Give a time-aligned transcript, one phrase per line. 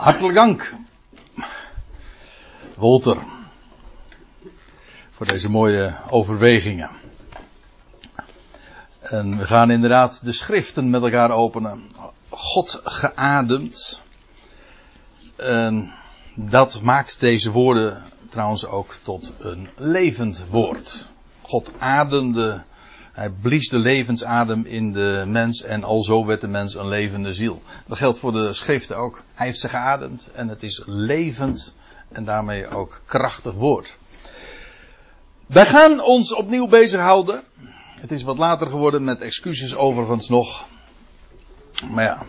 [0.00, 0.74] Hartelijk dank,
[2.76, 3.22] Wolter,
[5.10, 6.90] voor deze mooie overwegingen.
[9.00, 11.90] En we gaan inderdaad de schriften met elkaar openen.
[12.28, 14.02] God geademd.
[15.36, 15.92] En
[16.34, 21.08] dat maakt deze woorden trouwens ook tot een levend woord.
[21.42, 22.62] God ademde,
[23.20, 27.62] hij blies de levensadem in de mens en alzo werd de mens een levende ziel.
[27.86, 29.22] Dat geldt voor de schriften ook.
[29.34, 31.76] Hij heeft ze geademd en het is levend
[32.08, 33.96] en daarmee ook krachtig woord.
[35.46, 37.42] Wij gaan ons opnieuw bezighouden.
[37.98, 40.66] Het is wat later geworden met excuses overigens nog.
[41.90, 42.22] Maar ja,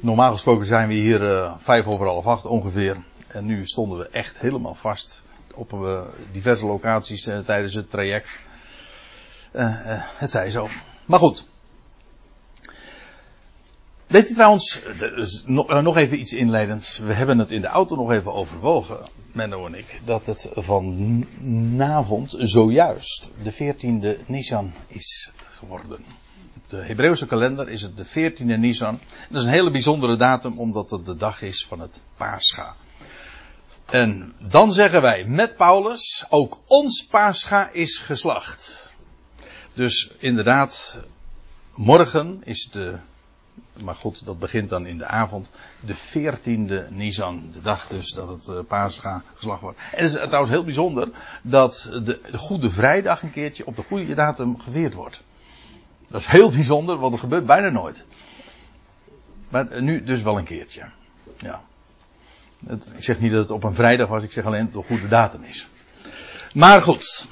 [0.00, 2.96] normaal gesproken zijn we hier uh, vijf over half acht ongeveer.
[3.26, 5.22] En nu stonden we echt helemaal vast
[5.54, 8.48] op uh, diverse locaties tijdens het traject.
[9.52, 10.68] Het zij zo.
[11.06, 11.48] Maar goed.
[14.06, 14.80] Weet u trouwens,
[15.46, 16.98] nog even iets inleidends.
[16.98, 22.34] We hebben het in de auto nog even overwogen, Menno en ik, dat het vanavond
[22.38, 26.04] zojuist de 14e Nissan is geworden.
[26.66, 29.00] De Hebreeuwse kalender is het de 14e Nisan.
[29.28, 32.74] Dat is een hele bijzondere datum omdat het de dag is van het Pascha.
[33.86, 38.89] En dan zeggen wij met Paulus, ook ons Pascha is geslacht.
[39.74, 40.98] Dus inderdaad,
[41.74, 42.98] morgen is de,
[43.82, 47.50] maar goed, dat begint dan in de avond, de 14e Nisan.
[47.52, 49.78] De dag dus dat het uh, Pascha geslacht wordt.
[49.78, 51.08] En het is trouwens heel bijzonder
[51.42, 55.22] dat de, de Goede Vrijdag een keertje op de goede datum gevierd wordt.
[56.08, 58.04] Dat is heel bijzonder, want dat gebeurt bijna nooit.
[59.48, 60.84] Maar nu dus wel een keertje.
[61.38, 61.62] Ja.
[62.96, 64.96] Ik zeg niet dat het op een vrijdag was, ik zeg alleen dat het een
[64.96, 65.68] goede datum is.
[66.54, 67.28] Maar goed.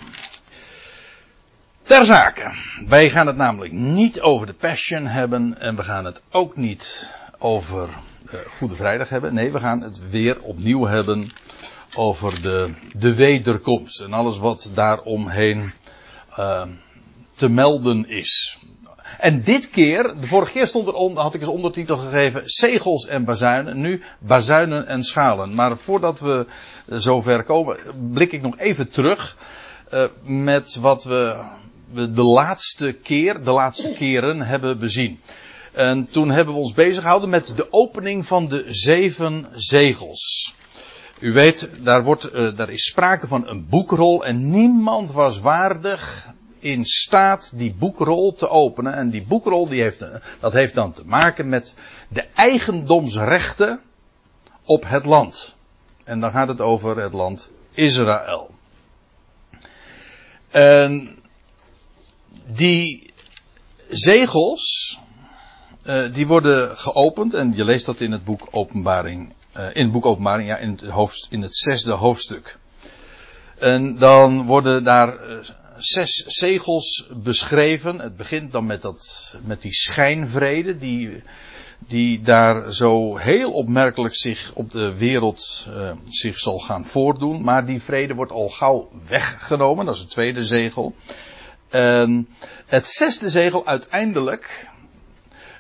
[1.88, 2.50] Ter zake.
[2.88, 7.14] Wij gaan het namelijk niet over de Passion hebben en we gaan het ook niet
[7.38, 7.88] over
[8.24, 9.34] uh, Goede Vrijdag hebben.
[9.34, 11.32] Nee, we gaan het weer opnieuw hebben
[11.94, 15.72] over de, de wederkomst en alles wat daaromheen
[16.38, 16.62] uh,
[17.34, 18.58] te melden is.
[19.18, 23.06] En dit keer, de vorige keer stond er onder, had ik als ondertitel gegeven zegels
[23.06, 23.80] en bazuinen.
[23.80, 25.54] Nu bazuinen en schalen.
[25.54, 26.46] Maar voordat we
[26.86, 27.76] zover komen,
[28.12, 29.36] blik ik nog even terug
[29.94, 31.50] uh, met wat we,
[31.92, 35.20] we de laatste keer, de laatste keren hebben bezien.
[35.72, 40.54] En toen hebben we ons bezig gehouden met de opening van de zeven zegels.
[41.20, 46.28] U weet, daar, wordt, uh, daar is sprake van een boekrol en niemand was waardig
[46.58, 48.94] in staat die boekrol te openen.
[48.94, 50.04] En die boekrol die heeft,
[50.40, 51.74] dat heeft dan te maken met
[52.08, 53.80] de eigendomsrechten
[54.64, 55.54] op het land.
[56.04, 58.50] En dan gaat het over het land Israël.
[60.50, 61.17] En
[62.54, 63.12] die
[63.88, 64.98] zegels,
[65.86, 67.34] uh, die worden geopend.
[67.34, 69.32] En je leest dat in het boek Openbaring.
[69.56, 72.58] Uh, in het boek Openbaring, ja, in het, in het zesde hoofdstuk.
[73.58, 75.38] En dan worden daar uh,
[75.76, 77.98] zes zegels beschreven.
[77.98, 81.22] Het begint dan met, dat, met die schijnvrede die,
[81.78, 85.68] die daar zo heel opmerkelijk zich op de wereld
[86.08, 87.42] zich zal gaan voordoen.
[87.42, 89.86] Maar die vrede wordt al gauw weggenomen.
[89.86, 90.94] Dat is het tweede zegel.
[91.68, 92.28] En
[92.66, 94.68] het zesde zegel uiteindelijk,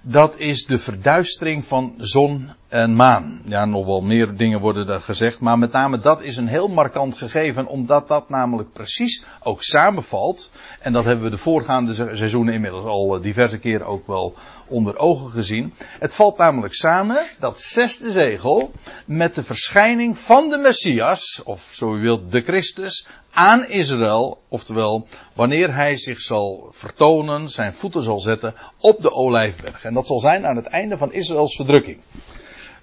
[0.02, 3.40] dat is de verduistering van zon en maan.
[3.44, 6.68] Ja, nog wel meer dingen worden daar gezegd, maar met name dat is een heel
[6.68, 10.50] markant gegeven, omdat dat namelijk precies ook samenvalt.
[10.80, 14.34] En dat hebben we de voorgaande seizoenen inmiddels al diverse keren ook wel
[14.66, 15.74] onder ogen gezien.
[15.98, 18.70] Het valt namelijk samen, dat zesde zegel,
[19.04, 25.06] met de verschijning van de Messias, of zo u wilt, de Christus, aan Israël, oftewel
[25.34, 29.84] wanneer hij zich zal vertonen, zijn voeten zal zetten op de olijfberg.
[29.84, 32.00] En dat zal zijn aan het einde van Israëls verdrukking.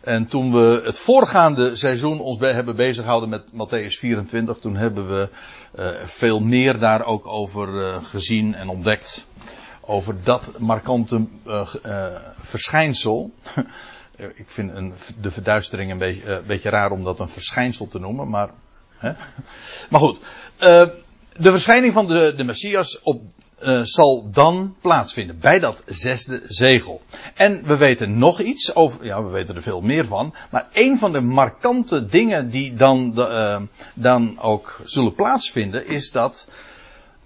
[0.05, 5.09] En toen we het voorgaande seizoen ons be hebben bezighouden met Matthäus 24, toen hebben
[5.09, 5.29] we
[5.79, 9.27] uh, veel meer daar ook over uh, gezien en ontdekt.
[9.81, 11.67] Over dat markante uh,
[12.39, 13.31] verschijnsel.
[14.35, 18.29] Ik vind een, de verduistering een beetje, beetje raar om dat een verschijnsel te noemen,
[18.29, 18.49] maar.
[18.97, 19.11] Hè?
[19.89, 20.19] Maar goed.
[20.57, 23.21] de verschijning van de, de Messias op
[23.63, 27.01] uh, zal dan plaatsvinden bij dat zesde zegel.
[27.33, 30.97] En we weten nog iets over, ja, we weten er veel meer van, maar een
[30.97, 33.61] van de markante dingen die dan, de, uh,
[33.93, 36.47] dan ook zullen plaatsvinden is dat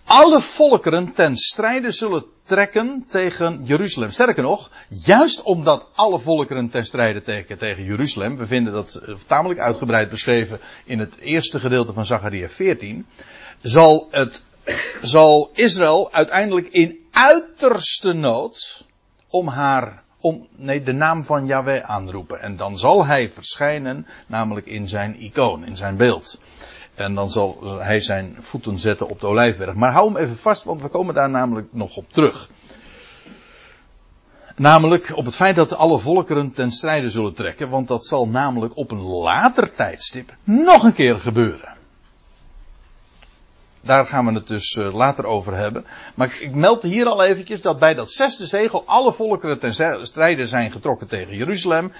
[0.03, 4.11] alle volkeren ten strijde zullen trekken tegen Jeruzalem.
[4.11, 9.59] Sterker nog, juist omdat alle volkeren ten strijde trekken tegen Jeruzalem, we vinden dat tamelijk
[9.59, 13.05] uitgebreid beschreven in het eerste gedeelte van Zachariah 14,
[13.61, 14.43] zal het
[15.01, 18.85] zal Israël uiteindelijk in uiterste nood
[19.27, 22.39] om haar om, nee, de naam van Yahweh aanroepen.
[22.41, 26.39] En dan zal hij verschijnen, namelijk in zijn icoon, in zijn beeld.
[26.95, 29.73] En dan zal hij zijn voeten zetten op de olijfberg.
[29.73, 32.49] Maar hou hem even vast, want we komen daar namelijk nog op terug.
[34.55, 38.77] Namelijk op het feit dat alle volkeren ten strijde zullen trekken, want dat zal namelijk
[38.77, 41.77] op een later tijdstip nog een keer gebeuren.
[43.89, 45.85] Daar gaan we het dus eh, later over hebben.
[46.15, 49.73] Maar ik meld hier al eventjes dat bij dat zesde zegel alle volkeren ten
[50.05, 51.91] strijde zijn getrokken tegen Jeruzalem.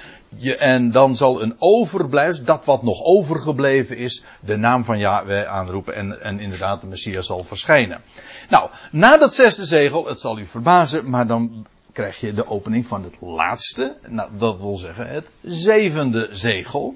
[0.57, 5.95] en dan zal een overblijf, dat wat nog overgebleven is, de naam van Yahweh aanroepen
[5.95, 8.01] en, en inderdaad de Messias zal verschijnen.
[8.49, 12.87] Nou, na dat zesde zegel, het zal u verbazen, maar dan krijg je de opening
[12.87, 16.95] van het laatste, nou, dat wil zeggen het zevende zegel.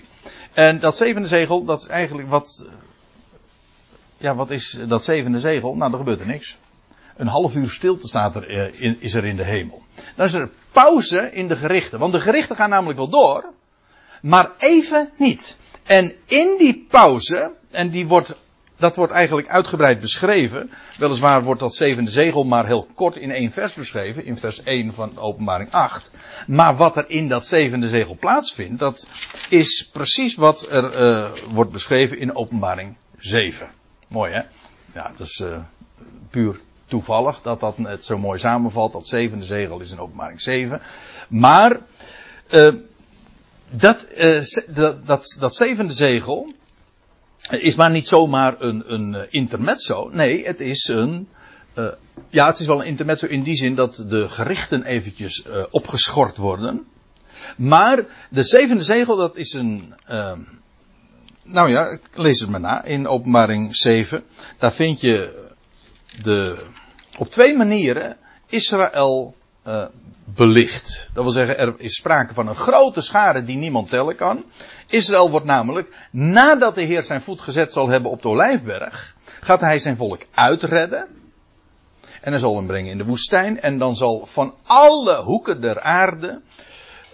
[0.54, 2.66] En dat zevende zegel, dat is eigenlijk wat
[4.24, 5.76] ja, wat is dat zevende zegel?
[5.76, 6.58] Nou, er gebeurt er niks.
[7.16, 9.84] Een half uur stilte staat er, eh, in, is er in de hemel.
[10.16, 12.00] Dan is er pauze in de gerichten.
[12.00, 13.54] Want de gerichten gaan namelijk wel door.
[14.22, 15.58] Maar even niet.
[15.84, 18.40] En in die pauze, en die wordt,
[18.78, 20.72] dat wordt eigenlijk uitgebreid beschreven.
[20.98, 24.26] Weliswaar wordt dat zevende zegel maar heel kort in één vers beschreven.
[24.26, 26.12] In vers 1 van openbaring 8.
[26.48, 29.08] Maar wat er in dat zevende zegel plaatsvindt, dat
[29.50, 33.82] is precies wat er uh, wordt beschreven in openbaring 7.
[34.14, 34.42] Mooi hè?
[34.94, 35.58] Ja, dat is uh,
[36.30, 38.94] puur toevallig dat dat het zo mooi samenvalt.
[38.94, 40.82] Dat zevende zegel is in openbaring 7.
[41.30, 41.80] Maar
[42.52, 42.74] uh,
[43.70, 46.54] dat, uh, dat, dat, dat zevende zegel
[47.50, 50.10] is maar niet zomaar een, een intermezzo.
[50.12, 51.28] Nee, het is een.
[51.78, 51.88] Uh,
[52.30, 56.86] ja, het is wel een intermezzo in die zin dat de gerichten eventjes opgeschort worden.
[57.58, 59.94] Maar de zevende zegel, dat is een.
[61.44, 62.84] Nou ja, lees het maar na.
[62.84, 64.24] In openbaring 7.
[64.58, 65.48] Daar vind je
[66.22, 66.66] de,
[67.18, 68.18] op twee manieren
[68.48, 69.36] Israël
[69.68, 69.86] uh,
[70.26, 71.10] belicht.
[71.14, 74.46] Dat wil zeggen, er is sprake van een grote schare die niemand tellen kan.
[74.88, 79.62] Israël wordt namelijk, nadat de Heer zijn voet gezet zal hebben op de Olijfberg, gaat
[79.62, 81.08] hij zijn volk uitredden.
[82.22, 83.62] En hij zal hem brengen in de woestijn.
[83.62, 86.42] En dan zal van alle hoeken der aarde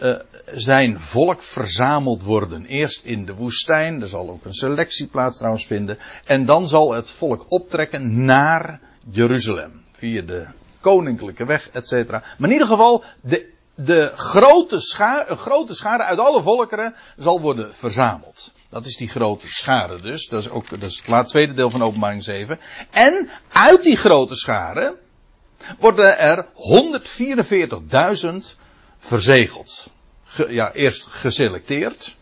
[0.01, 0.15] uh,
[0.45, 2.65] zijn volk verzameld worden.
[2.65, 5.97] Eerst in de woestijn, er zal ook een selectie plaats trouwens vinden.
[6.25, 8.79] En dan zal het volk optrekken naar
[9.09, 9.81] Jeruzalem.
[9.91, 10.47] Via de
[10.79, 12.23] koninklijke weg, et cetera.
[12.37, 17.41] Maar in ieder geval, de, de grote schare, een grote schare uit alle volkeren zal
[17.41, 18.53] worden verzameld.
[18.69, 20.27] Dat is die grote schare dus.
[20.27, 22.59] Dat is ook dat is het tweede deel van openbaring 7.
[22.89, 24.97] En uit die grote schare
[25.79, 26.49] worden er 144.000
[28.99, 29.89] verzegeld.
[30.49, 32.17] ja, eerst geselecteerd.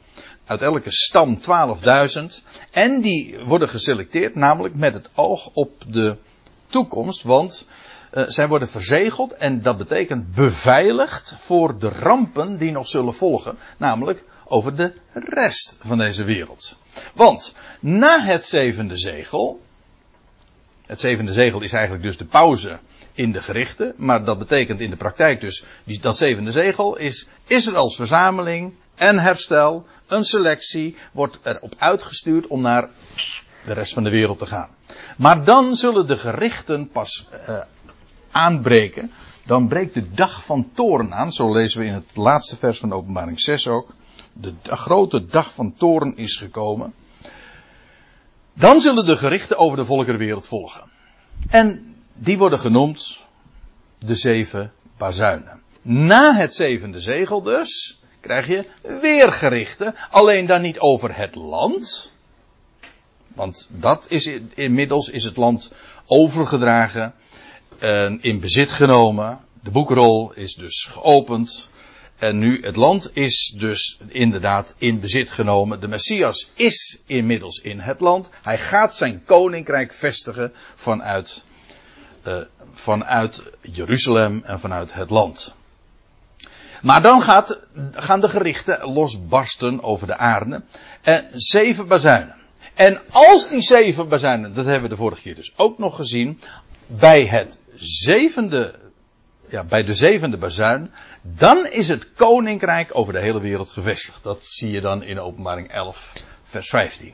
[0.46, 2.24] Uit elke stam 12.000.
[2.72, 6.18] En die worden geselecteerd namelijk met het oog op de
[6.68, 7.24] toekomst.
[7.24, 7.66] Want
[8.14, 13.58] uh, zij worden verzegeld en dat betekent beveiligd voor de rampen die nog zullen volgen.
[13.78, 16.78] Namelijk over de rest van deze wereld.
[17.14, 19.62] Want na het zevende zegel.
[20.86, 22.80] Het zevende zegel is eigenlijk dus de pauze
[23.18, 23.94] in de gerichten.
[23.96, 29.20] Maar dat betekent in de praktijk dus, die, dat zevende zegel is Israëls verzameling en
[29.20, 32.90] herstel, een selectie, wordt erop uitgestuurd om naar
[33.66, 34.70] de rest van de wereld te gaan.
[35.18, 37.60] Maar dan zullen de gerichten pas uh,
[38.32, 39.12] aanbreken.
[39.46, 42.94] Dan breekt de dag van toren aan, zo lezen we in het laatste vers van
[42.94, 43.94] openbaring 6 ook.
[44.34, 46.94] De, de grote dag van toren is gekomen.
[48.54, 50.84] Dan zullen de gerichten over de volkerenwereld volgen.
[51.50, 53.22] En die worden genoemd
[54.00, 55.62] de zeven bazuinen.
[55.82, 58.66] Na het zevende zegel dus krijg je
[59.02, 59.96] weer gerichten.
[60.10, 62.12] Alleen dan niet over het land.
[63.28, 65.72] Want dat is inmiddels is het land
[66.06, 67.14] overgedragen
[67.80, 69.40] en in bezit genomen.
[69.64, 71.70] De boekrol is dus geopend.
[72.18, 75.80] En nu het land is dus inderdaad in bezit genomen.
[75.80, 78.30] De Messias is inmiddels in het land.
[78.42, 81.44] Hij gaat zijn koninkrijk vestigen vanuit
[82.28, 82.38] uh,
[82.74, 85.56] vanuit Jeruzalem en vanuit het land.
[86.82, 87.60] Maar dan gaat,
[87.92, 90.64] gaan de gerichten losbarsten over de aarde.
[91.02, 92.36] En zeven bazuinen.
[92.74, 96.42] En als die zeven bazuinen, dat hebben we de vorige keer dus ook nog gezien,
[96.86, 98.80] bij het zevende,
[99.50, 100.92] ja, bij de zevende bazuin,
[101.22, 104.24] dan is het koninkrijk over de hele wereld gevestigd.
[104.24, 107.14] Dat zie je dan in openbaring 11, vers 15.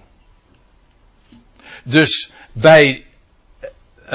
[1.84, 3.06] Dus bij
[4.06, 4.10] uh,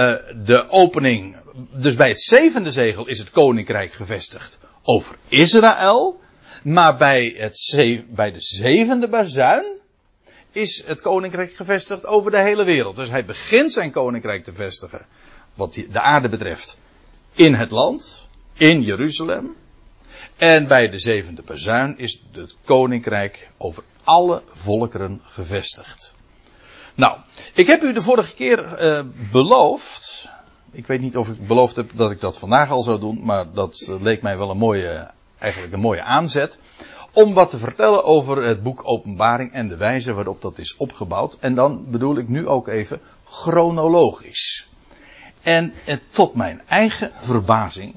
[0.44, 1.36] de opening,
[1.70, 6.20] dus bij het zevende zegel is het koninkrijk gevestigd over Israël.
[6.62, 9.64] Maar bij, het bij de zevende bazuin
[10.52, 12.96] is het koninkrijk gevestigd over de hele wereld.
[12.96, 15.06] Dus hij begint zijn koninkrijk te vestigen,
[15.54, 16.78] wat de aarde betreft,
[17.32, 19.56] in het land, in Jeruzalem.
[20.36, 26.14] En bij de zevende bazuin is het koninkrijk over alle volkeren gevestigd.
[26.98, 27.18] Nou,
[27.54, 30.28] ik heb u de vorige keer uh, beloofd.
[30.70, 33.52] Ik weet niet of ik beloofd heb dat ik dat vandaag al zou doen, maar
[33.52, 36.58] dat leek mij wel een mooie, eigenlijk een mooie aanzet.
[37.12, 41.36] Om wat te vertellen over het boek Openbaring en de wijze waarop dat is opgebouwd.
[41.40, 44.68] En dan bedoel ik nu ook even chronologisch.
[45.42, 47.94] En eh, tot mijn eigen verbazing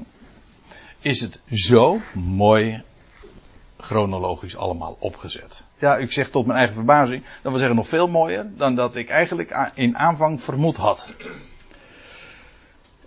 [0.99, 2.83] is het zo mooi
[3.77, 5.65] chronologisch allemaal opgezet.
[5.81, 7.23] Ja, ik zeg tot mijn eigen verbazing.
[7.23, 11.13] Dat wil zeggen nog veel mooier dan dat ik eigenlijk in aanvang vermoed had.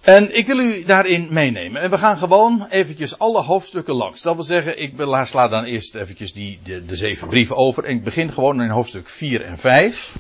[0.01, 1.83] En ik wil u daarin meenemen.
[1.83, 4.23] En we gaan gewoon eventjes alle hoofdstukken langs.
[4.23, 4.93] Dat wil zeggen, ik
[5.25, 7.85] sla dan eerst eventjes die, de, de zeven brieven over.
[7.85, 10.15] En ik begin gewoon in hoofdstuk 4 en 5.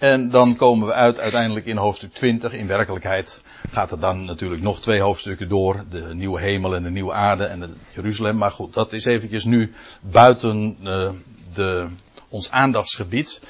[0.00, 2.52] En dan komen we uit uiteindelijk in hoofdstuk 20.
[2.52, 5.84] In werkelijkheid gaat er dan natuurlijk nog twee hoofdstukken door.
[5.90, 8.36] De nieuwe hemel en de nieuwe aarde en het Jeruzalem.
[8.36, 11.10] Maar goed, dat is eventjes nu buiten uh,
[11.54, 11.88] de,
[12.28, 13.42] ons aandachtsgebied.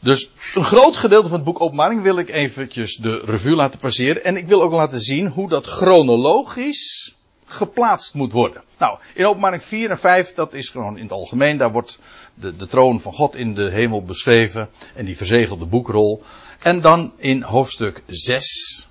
[0.00, 4.24] Dus een groot gedeelte van het boek Openbaring wil ik eventjes de revue laten passeren.
[4.24, 7.11] En ik wil ook laten zien hoe dat chronologisch
[7.52, 8.62] geplaatst moet worden.
[8.78, 11.98] Nou, in openbaring 4 en 5, dat is gewoon in het algemeen, daar wordt
[12.34, 16.22] de, de troon van God in de hemel beschreven en die verzegelde boekrol.
[16.58, 18.88] En dan in hoofdstuk 6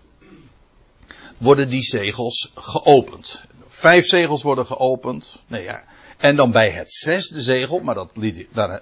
[1.37, 3.43] worden die zegels geopend.
[3.67, 5.43] Vijf zegels worden geopend.
[5.47, 5.83] Nee, ja.
[6.17, 8.81] En dan bij het zesde zegel, maar dat liet, daar,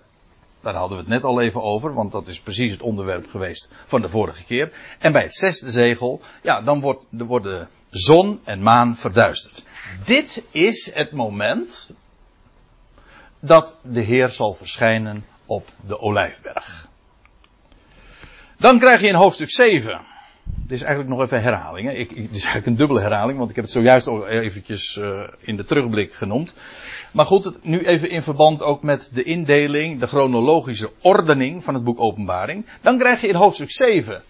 [0.62, 3.72] daar hadden we het net al even over, want dat is precies het onderwerp geweest
[3.86, 4.72] van de vorige keer.
[5.00, 9.64] En bij het zesde zegel, ja, dan wordt, worden zon en maan verduisterd.
[10.06, 11.94] Dit is het moment
[13.40, 16.88] dat de Heer zal verschijnen op de Olijfberg.
[18.58, 20.02] Dan krijg je in hoofdstuk 7.
[20.44, 21.88] Dit is eigenlijk nog even herhaling.
[21.88, 21.94] Hè?
[21.94, 25.58] Ik, is eigenlijk een dubbele herhaling, want ik heb het zojuist al eventjes uh, in
[25.58, 26.56] de terugblik genoemd.
[27.12, 31.84] Maar goed, nu even in verband ook met de indeling, de chronologische ordening van het
[31.84, 32.66] boek Openbaring.
[32.82, 34.24] Dan krijg je in hoofdstuk 7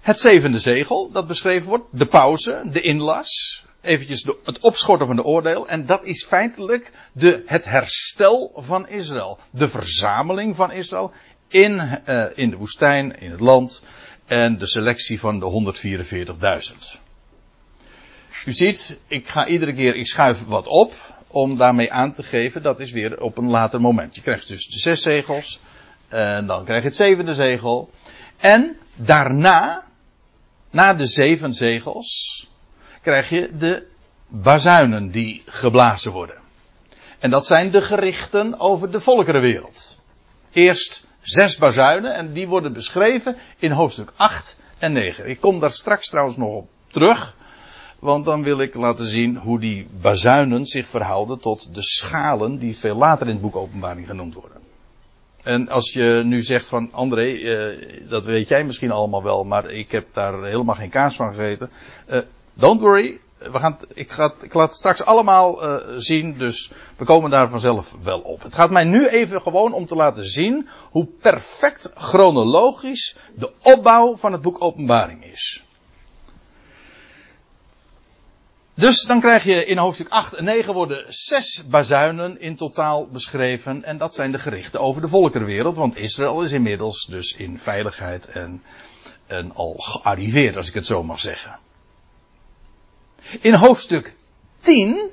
[0.00, 5.24] het zevende zegel, dat beschreven wordt, de pauze, de inlas, eventjes het opschorten van de
[5.24, 5.68] oordeel.
[5.68, 9.38] En dat is feitelijk de, het herstel van Israël.
[9.50, 11.12] De verzameling van Israël
[11.48, 13.82] in, uh, in de woestijn, in het land.
[14.26, 15.74] En de selectie van de
[16.94, 17.00] 144.000.
[18.44, 20.94] U ziet, ik ga iedere keer, ik schuif wat op
[21.26, 24.14] om daarmee aan te geven, dat is weer op een later moment.
[24.14, 25.60] Je krijgt dus de zes zegels,
[26.08, 27.90] en dan krijg je het zevende zegel.
[28.36, 29.84] En daarna,
[30.70, 32.27] na de zeven zegels,
[33.02, 33.86] krijg je de
[34.26, 36.36] bazuinen die geblazen worden.
[37.18, 39.96] En dat zijn de gerichten over de volkerenwereld.
[40.52, 45.28] Eerst zes bazuinen en die worden beschreven in hoofdstuk 8 en 9.
[45.28, 47.36] Ik kom daar straks trouwens nog op terug.
[47.98, 52.76] Want dan wil ik laten zien hoe die bazuinen zich verhouden tot de schalen die
[52.76, 54.60] veel later in het boek Openbaring genoemd worden.
[55.42, 59.70] En als je nu zegt van André, uh, dat weet jij misschien allemaal wel, maar
[59.70, 61.70] ik heb daar helemaal geen kaas van gegeten.
[62.10, 62.18] Uh,
[62.58, 67.30] don't worry, we gaan, ik, ga, ik laat straks allemaal uh, zien, dus we komen
[67.30, 68.42] daar vanzelf wel op.
[68.42, 74.16] Het gaat mij nu even gewoon om te laten zien hoe perfect chronologisch de opbouw
[74.16, 75.62] van het boek Openbaring is.
[78.74, 83.84] Dus dan krijg je in hoofdstuk 8 en 9 worden zes bazuinen in totaal beschreven.
[83.84, 85.76] En dat zijn de gerichten over de volkerenwereld.
[85.76, 88.62] Want Israël is inmiddels dus in veiligheid en,
[89.26, 91.58] en al gearriveerd, als ik het zo mag zeggen.
[93.40, 94.14] In hoofdstuk
[94.60, 95.10] 10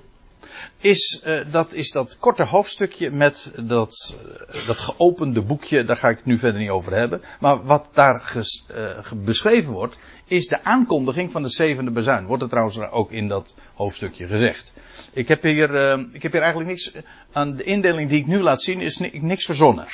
[0.77, 4.17] is, uh, dat, is dat korte hoofdstukje met dat,
[4.55, 7.21] uh, dat geopende boekje, daar ga ik het nu verder niet over hebben.
[7.39, 12.25] Maar wat daar uh, beschreven wordt, is de aankondiging van de zevende bezuin.
[12.25, 14.73] Wordt er trouwens ook in dat hoofdstukje gezegd.
[15.13, 16.91] Ik heb hier, ik heb hier eigenlijk niks,
[17.31, 19.85] aan de indeling die ik nu laat zien, is niks verzonnen.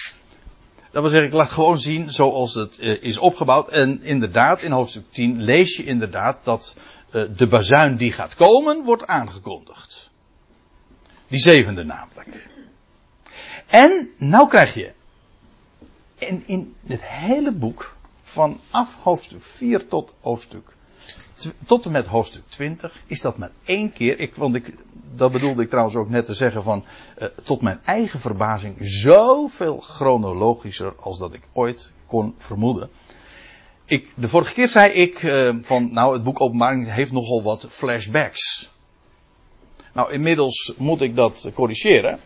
[0.92, 3.70] Dat wil zeggen, ik laat gewoon zien zoals het is opgebouwd.
[3.70, 6.75] En inderdaad, in hoofdstuk 10 lees je inderdaad dat
[7.12, 10.10] de bazuin die gaat komen, wordt aangekondigd.
[11.27, 12.50] Die zevende namelijk.
[13.68, 14.94] En nou krijg je
[16.18, 20.74] in, in het hele boek vanaf hoofdstuk 4 tot hoofdstuk
[21.65, 24.20] tot en met hoofdstuk 20 is dat maar één keer.
[24.20, 24.74] Ik, want ik,
[25.15, 26.86] dat bedoelde ik trouwens ook net te zeggen van
[27.18, 32.89] uh, tot mijn eigen verbazing zoveel chronologischer als dat ik ooit kon vermoeden.
[33.91, 37.65] Ik, de vorige keer zei ik uh, van nou het boek Openbaring heeft nogal wat
[37.69, 38.69] flashbacks.
[39.93, 42.19] Nou, inmiddels moet ik dat corrigeren.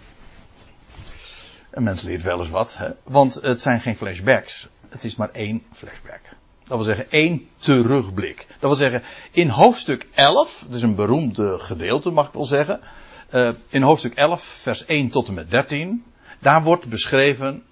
[1.72, 2.90] Een mens leert wel eens wat, hè?
[3.04, 4.68] want het zijn geen flashbacks.
[4.90, 6.22] Het is maar één flashback.
[6.68, 8.46] Dat wil zeggen één terugblik.
[8.48, 12.80] Dat wil zeggen, in hoofdstuk 11, het is een beroemde gedeelte mag ik wel zeggen.
[13.32, 16.04] uh, in hoofdstuk 11, vers 1 tot en met 13,
[16.40, 17.64] daar wordt beschreven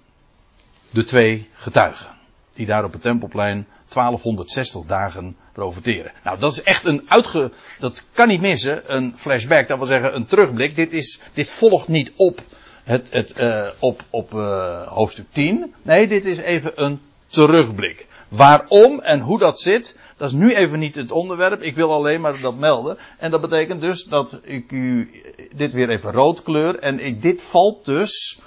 [0.90, 2.13] de twee getuigen.
[2.54, 6.12] Die daar op het tempelplein 1260 dagen profiteren.
[6.24, 10.14] Nou, dat is echt een uitge, dat kan niet missen, een flashback, dat wil zeggen
[10.14, 10.74] een terugblik.
[10.76, 12.40] Dit is, dit volgt niet op
[12.84, 15.74] het, het, uh, op, op uh, hoofdstuk 10.
[15.82, 18.06] Nee, dit is even een terugblik.
[18.28, 21.62] Waarom en hoe dat zit, dat is nu even niet het onderwerp.
[21.62, 22.98] Ik wil alleen maar dat melden.
[23.18, 25.10] En dat betekent dus dat ik u
[25.54, 26.78] dit weer even rood kleur.
[26.78, 28.38] En ik, dit valt dus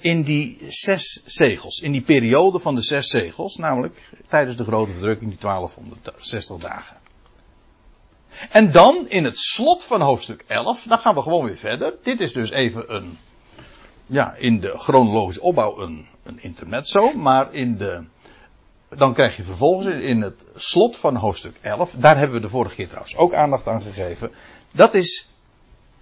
[0.00, 1.80] in die zes zegels.
[1.80, 3.56] In die periode van de zes zegels.
[3.56, 6.96] Namelijk tijdens de grote verdrukking, die 1260 dagen.
[8.50, 11.94] En dan in het slot van hoofdstuk 11, dan gaan we gewoon weer verder.
[12.02, 13.18] Dit is dus even een,
[14.06, 17.12] ja, in de chronologische opbouw een, een intermezzo.
[17.12, 18.04] Maar in de,
[18.88, 22.74] dan krijg je vervolgens in het slot van hoofdstuk 11, daar hebben we de vorige
[22.74, 24.30] keer trouwens ook aandacht aan gegeven.
[24.72, 25.28] Dat is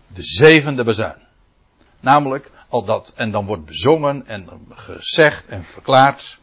[0.07, 1.27] de zevende bezuin.
[2.01, 6.39] Namelijk, al dat, en dan wordt bezongen en gezegd en verklaard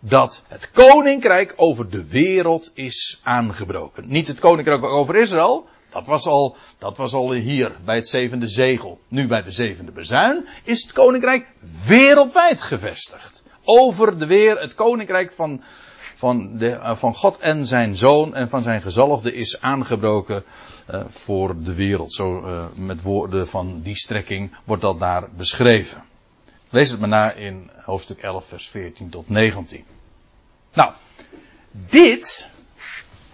[0.00, 4.04] dat het koninkrijk over de wereld is aangebroken.
[4.06, 8.48] Niet het koninkrijk over Israël, dat was al, dat was al hier bij het zevende
[8.48, 9.00] zegel.
[9.08, 11.46] Nu bij de zevende bezuin is het koninkrijk
[11.86, 13.42] wereldwijd gevestigd.
[13.64, 15.62] Over de weer, het koninkrijk van,
[16.24, 20.44] van, de, eh, van God en zijn zoon en van zijn gezalfde is aangebroken
[20.90, 22.12] uh, voor de wereld.
[22.14, 26.04] Zo uh, met woorden van die strekking wordt dat daar beschreven.
[26.70, 29.84] Lees het maar na in hoofdstuk 11, vers 14 tot 19.
[30.72, 30.92] Nou,
[31.70, 32.50] dit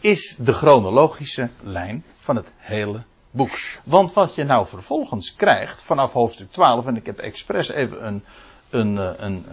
[0.01, 3.59] is de chronologische lijn van het hele boek.
[3.85, 8.25] Want wat je nou vervolgens krijgt vanaf hoofdstuk 12, en ik heb expres even een,
[8.71, 9.45] een, een, een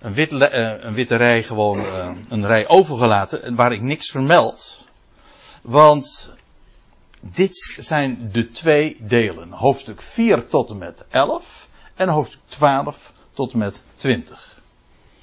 [0.00, 1.84] een, wit, een witte rij gewoon
[2.28, 4.84] een rij overgelaten waar ik niks vermeld.
[5.62, 6.32] Want
[7.20, 9.52] dit zijn de twee delen.
[9.52, 14.60] Hoofdstuk 4 tot en met 11 en hoofdstuk 12 tot en met 20.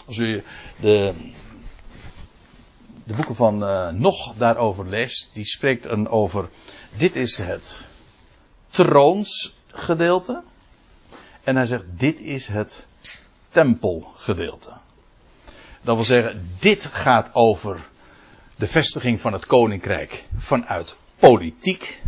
[0.06, 0.44] Als u
[0.80, 1.13] de,
[3.04, 3.58] de boeken van
[4.00, 6.50] Nog daarover leest, die spreekt dan over,
[6.98, 7.82] dit is het
[8.69, 10.43] troonsgedeelte.
[11.43, 12.86] En hij zegt, dit is het
[13.54, 14.72] tempelgedeelte.
[15.82, 17.88] Dat wil zeggen, dit gaat over
[18.56, 22.02] de vestiging van het koninkrijk vanuit politiek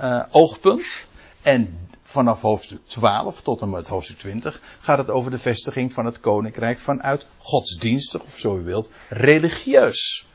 [0.00, 1.06] uh, oogpunt.
[1.42, 6.04] En vanaf hoofdstuk 12 tot en met hoofdstuk 20 gaat het over de vestiging van
[6.04, 10.26] het koninkrijk vanuit godsdienstig, of zo u wilt, religieus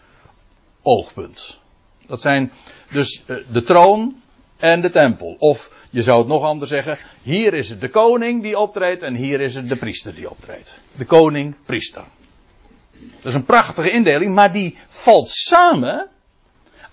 [0.82, 1.60] oogpunt.
[2.06, 2.52] Dat zijn
[2.92, 4.22] dus uh, de troon
[4.62, 5.36] en de tempel.
[5.40, 9.16] Of je zou het nog anders zeggen, hier is het de koning die optreedt en
[9.16, 10.80] hier is het de priester die optreedt.
[10.98, 12.04] De koning, priester.
[12.92, 16.10] Dat is een prachtige indeling, maar die valt samen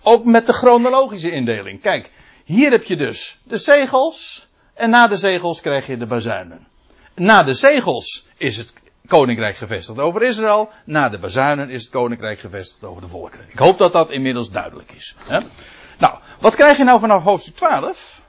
[0.02, 1.80] ook met de chronologische indeling.
[1.80, 2.10] Kijk,
[2.44, 4.46] hier heb je dus de zegels.
[4.74, 6.66] En na de zegels krijg je de bazuinen.
[7.14, 8.72] Na de zegels is het
[9.06, 10.70] koninkrijk gevestigd over Israël.
[10.84, 13.46] Na de bazuinen is het koninkrijk gevestigd over de volkeren.
[13.48, 15.14] Ik hoop dat dat inmiddels duidelijk is.
[15.26, 15.40] Hè?
[15.98, 18.22] Nou, wat krijg je nou vanaf hoofdstuk 12?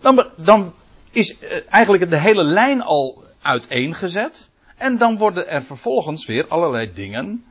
[0.00, 0.74] Dan, dan
[1.10, 4.50] is eh, eigenlijk de hele lijn al uiteengezet.
[4.76, 7.44] En dan worden er vervolgens weer allerlei dingen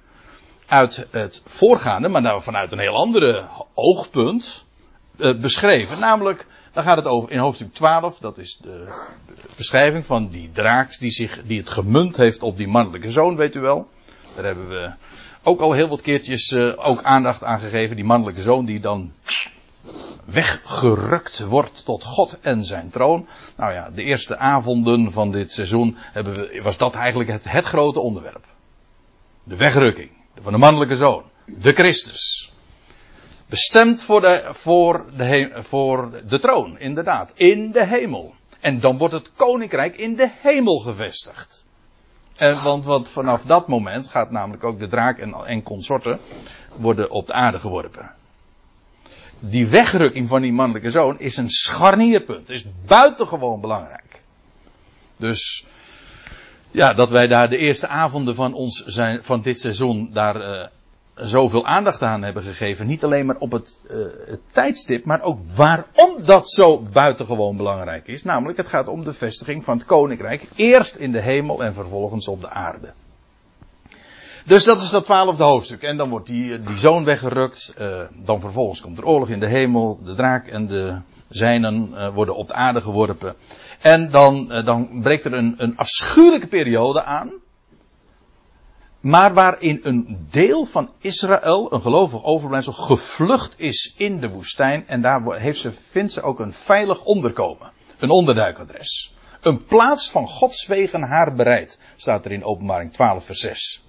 [0.65, 4.65] uit het voorgaande, maar nou vanuit een heel andere oogpunt,
[5.17, 5.99] uh, beschreven.
[5.99, 8.87] Namelijk, dan gaat het over in hoofdstuk 12, dat is de
[9.55, 13.55] beschrijving van die draak die, zich, die het gemunt heeft op die mannelijke zoon, weet
[13.55, 13.87] u wel.
[14.35, 14.91] Daar hebben we
[15.43, 17.95] ook al heel wat keertjes uh, ook aandacht aan gegeven.
[17.95, 19.13] Die mannelijke zoon die dan
[20.25, 23.27] weggerukt wordt tot God en zijn troon.
[23.55, 27.99] Nou ja, de eerste avonden van dit seizoen we, was dat eigenlijk het, het grote
[27.99, 28.45] onderwerp.
[29.43, 31.23] De wegrukking van de mannelijke zoon.
[31.45, 32.51] De Christus.
[33.45, 37.33] Bestemd voor de, voor de, voor de troon, inderdaad.
[37.35, 38.33] In de hemel.
[38.59, 41.67] En dan wordt het koninkrijk in de hemel gevestigd.
[42.39, 46.19] En, want, want vanaf dat moment gaat namelijk ook de draak en, en consorten
[46.77, 48.11] worden op de aarde geworpen.
[49.39, 52.49] Die wegrukking van die mannelijke zoon is een scharnierpunt.
[52.49, 54.21] Is buitengewoon belangrijk.
[55.15, 55.65] Dus
[56.71, 60.67] ja, dat wij daar de eerste avonden van, ons zijn, van dit seizoen daar uh,
[61.19, 62.87] zoveel aandacht aan hebben gegeven.
[62.87, 68.07] Niet alleen maar op het, uh, het tijdstip, maar ook waarom dat zo buitengewoon belangrijk
[68.07, 68.23] is.
[68.23, 70.43] Namelijk, het gaat om de vestiging van het koninkrijk.
[70.55, 72.93] Eerst in de hemel en vervolgens op de aarde.
[74.45, 75.81] Dus dat is dat twaalfde hoofdstuk.
[75.81, 77.73] En dan wordt die, die zoon weggerukt.
[77.79, 79.99] Uh, dan vervolgens komt er oorlog in de hemel.
[80.03, 83.35] De draak en de zijnen worden op de aarde geworpen.
[83.79, 87.31] En dan, dan breekt er een, een afschuwelijke periode aan.
[88.99, 94.87] Maar waarin een deel van Israël, een gelovig overblijfsel, gevlucht is in de woestijn.
[94.87, 97.71] En daar heeft ze, vindt ze ook een veilig onderkomen.
[97.99, 99.13] Een onderduikadres.
[99.41, 101.79] Een plaats van Gods wegen haar bereid.
[101.97, 103.83] Staat er in openbaring 12 vers 6.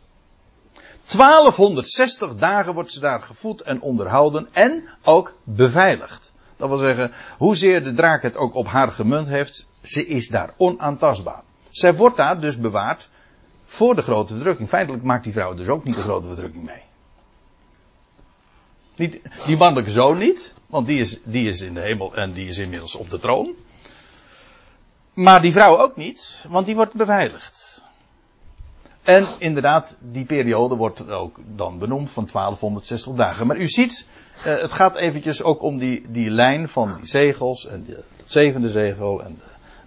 [1.17, 6.33] 1260 dagen wordt ze daar gevoed en onderhouden en ook beveiligd.
[6.57, 10.55] Dat wil zeggen, hoezeer de draak het ook op haar gemunt heeft, ze is daar
[10.57, 11.43] onaantastbaar.
[11.71, 13.09] Zij wordt daar dus bewaard
[13.71, 14.69] voor de grote verdrukking.
[14.69, 16.83] Feitelijk maakt die vrouw dus ook niet de grote verdrukking mee.
[18.97, 22.49] Niet, die mannelijke zoon niet, want die is, die is in de hemel en die
[22.49, 23.55] is inmiddels op de troon.
[25.15, 27.85] Maar die vrouw ook niet, want die wordt beveiligd.
[29.03, 33.47] En inderdaad, die periode wordt ook dan benoemd van 1260 dagen.
[33.47, 37.67] Maar u ziet, eh, het gaat eventjes ook om die, die lijn van die zegels
[37.67, 39.41] en de, zevende zegel en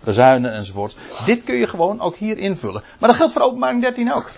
[0.04, 0.98] bezuinen enzovoort.
[1.26, 2.84] Dit kun je gewoon ook hier invullen.
[3.00, 4.32] Maar dat geldt voor openbaring 13 ook.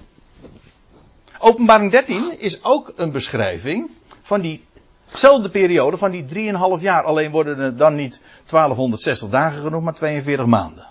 [1.40, 3.90] Openbaring 13 is ook een beschrijving
[4.22, 7.04] van diezelfde periode van die 3,5 jaar.
[7.04, 10.88] Alleen worden het dan niet 1260 dagen genoeg, maar 42 maanden.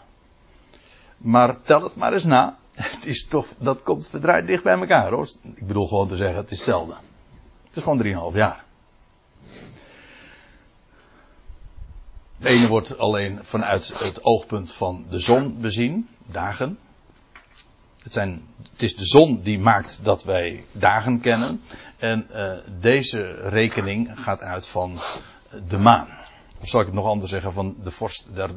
[1.17, 2.57] Maar tel het maar eens na.
[2.75, 5.29] Het is toch, dat komt verdraaid dicht bij elkaar hoor.
[5.55, 6.95] Ik bedoel gewoon te zeggen, het is hetzelfde.
[7.65, 8.64] Het is gewoon 3,5 jaar.
[12.39, 16.79] De ene wordt alleen vanuit het oogpunt van de zon bezien, dagen.
[18.03, 18.43] Het, zijn,
[18.73, 21.61] het is de zon die maakt dat wij dagen kennen.
[21.97, 24.99] En uh, deze rekening gaat uit van
[25.69, 26.09] de maan.
[26.61, 28.51] Of zal ik het nog anders zeggen, van de vorst der,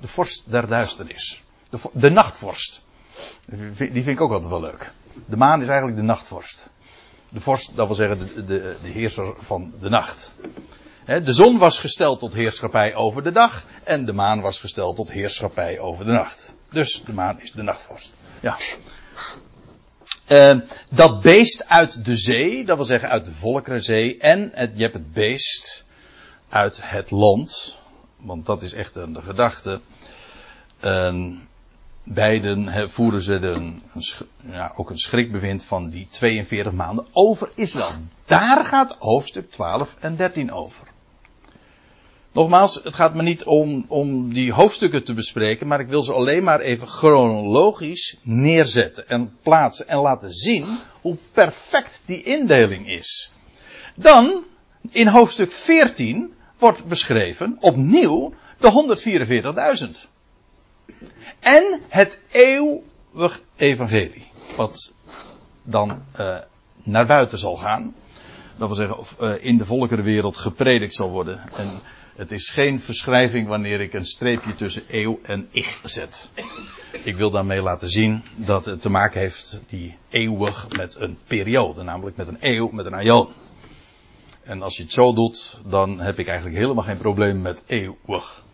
[0.00, 1.42] de vorst duisternis.
[1.70, 2.82] De, de nachtvorst.
[3.46, 4.92] Die vind ik ook altijd wel leuk.
[5.26, 6.68] De maan is eigenlijk de nachtvorst.
[7.28, 10.36] De vorst, dat wil zeggen de, de, de heerser van de nacht.
[11.08, 15.10] De zon was gesteld tot heerschappij over de dag en de maan was gesteld tot
[15.10, 16.54] heerschappij over de nacht.
[16.70, 18.14] Dus de maan is de nachtvorst.
[18.40, 18.56] Ja.
[20.28, 24.94] Uh, dat beest uit de zee, dat wil zeggen uit de Volkerenzee, en je hebt
[24.94, 25.84] het beest
[26.48, 27.78] uit het land,
[28.16, 29.80] want dat is echt een, de gedachte.
[30.84, 31.36] Uh,
[32.04, 33.82] beiden voeren ze de, een,
[34.46, 37.92] ja, ook een schrikbewind van die 42 maanden over Israël.
[38.24, 40.96] Daar gaat hoofdstuk 12 en 13 over.
[42.32, 46.12] Nogmaals, het gaat me niet om, om die hoofdstukken te bespreken, maar ik wil ze
[46.12, 53.32] alleen maar even chronologisch neerzetten en plaatsen en laten zien hoe perfect die indeling is.
[53.94, 54.44] Dan,
[54.90, 58.96] in hoofdstuk 14, wordt beschreven opnieuw de
[59.86, 60.08] 144.000.
[61.40, 64.94] En het eeuwig evangelie, wat
[65.62, 66.38] dan uh,
[66.82, 67.94] naar buiten zal gaan.
[68.56, 71.50] Dat wil zeggen, of, uh, in de volkerenwereld gepredikt zal worden.
[71.52, 71.80] En
[72.18, 76.30] het is geen verschrijving wanneer ik een streepje tussen eeuw en ich zet.
[77.04, 81.82] Ik wil daarmee laten zien dat het te maken heeft, die eeuwig, met een periode.
[81.82, 83.28] Namelijk met een eeuw, met een aion.
[84.42, 88.44] En als je het zo doet, dan heb ik eigenlijk helemaal geen probleem met eeuwig.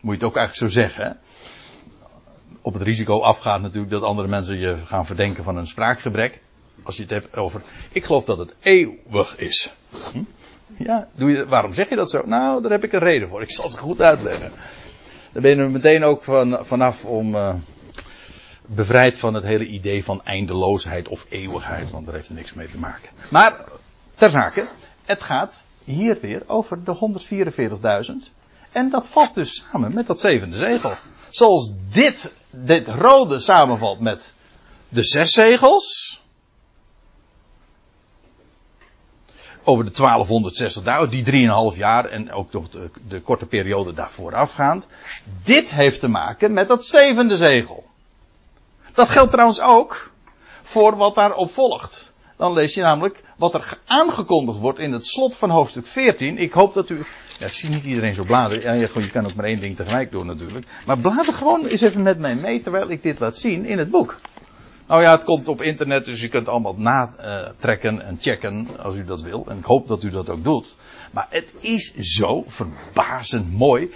[0.00, 1.04] Moet je het ook eigenlijk zo zeggen.
[1.04, 1.12] Hè?
[2.60, 6.40] Op het risico afgaat natuurlijk dat andere mensen je gaan verdenken van een spraakgebrek.
[6.82, 9.72] Als je het hebt over, ik geloof dat het eeuwig is.
[10.12, 10.22] Hm?
[10.76, 12.22] Ja, doe je, waarom zeg je dat zo?
[12.24, 13.42] Nou, daar heb ik een reden voor.
[13.42, 14.52] Ik zal het goed uitleggen.
[15.32, 17.54] Dan ben je meteen ook van, vanaf om uh,
[18.66, 22.68] bevrijd van het hele idee van eindeloosheid of eeuwigheid, want daar heeft er niks mee
[22.68, 23.08] te maken.
[23.30, 23.64] Maar
[24.14, 24.68] ter zake,
[25.04, 26.96] het gaat hier weer over de
[28.28, 28.32] 144.000.
[28.72, 30.96] En dat valt dus samen met dat zevende zegel.
[31.30, 34.32] Zoals dit, dit rode samenvalt met
[34.88, 36.07] de zes zegels,
[39.68, 44.34] over de 1260 dagen, die 3,5 jaar en ook nog de, de, korte periode daarvoor
[44.34, 44.88] afgaand.
[45.44, 47.84] Dit heeft te maken met dat zevende zegel.
[48.92, 50.10] Dat geldt trouwens ook
[50.62, 52.12] voor wat daarop volgt.
[52.36, 56.38] Dan lees je namelijk wat er aangekondigd wordt in het slot van hoofdstuk 14.
[56.38, 57.02] Ik hoop dat u.
[57.38, 58.62] Ja, ik zie niet iedereen zo bladeren.
[58.62, 60.66] Ja, je, kan ook maar één ding tegelijk doen natuurlijk.
[60.86, 63.90] Maar blader gewoon eens even met mij mee terwijl ik dit laat zien in het
[63.90, 64.20] boek.
[64.88, 69.04] Nou ja, het komt op internet, dus je kunt allemaal natrekken en checken als u
[69.04, 69.46] dat wil.
[69.48, 70.76] En ik hoop dat u dat ook doet.
[71.12, 73.92] Maar het is zo verbazend mooi.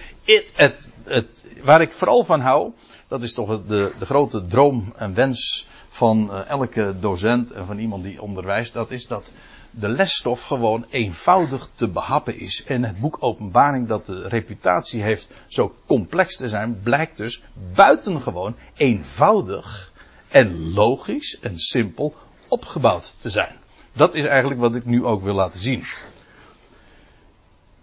[0.55, 2.73] Het, het, waar ik vooral van hou,
[3.09, 7.79] dat is toch de, de grote droom en wens van uh, elke docent en van
[7.79, 8.73] iemand die onderwijst.
[8.73, 9.33] Dat is dat
[9.71, 12.65] de lesstof gewoon eenvoudig te behappen is.
[12.65, 17.43] En het boek Openbaring, dat de reputatie heeft zo complex te zijn, blijkt dus
[17.75, 19.92] buitengewoon eenvoudig
[20.33, 22.15] en logisch en simpel
[22.49, 23.57] opgebouwd te zijn.
[23.93, 25.85] Dat is eigenlijk wat ik nu ook wil laten zien.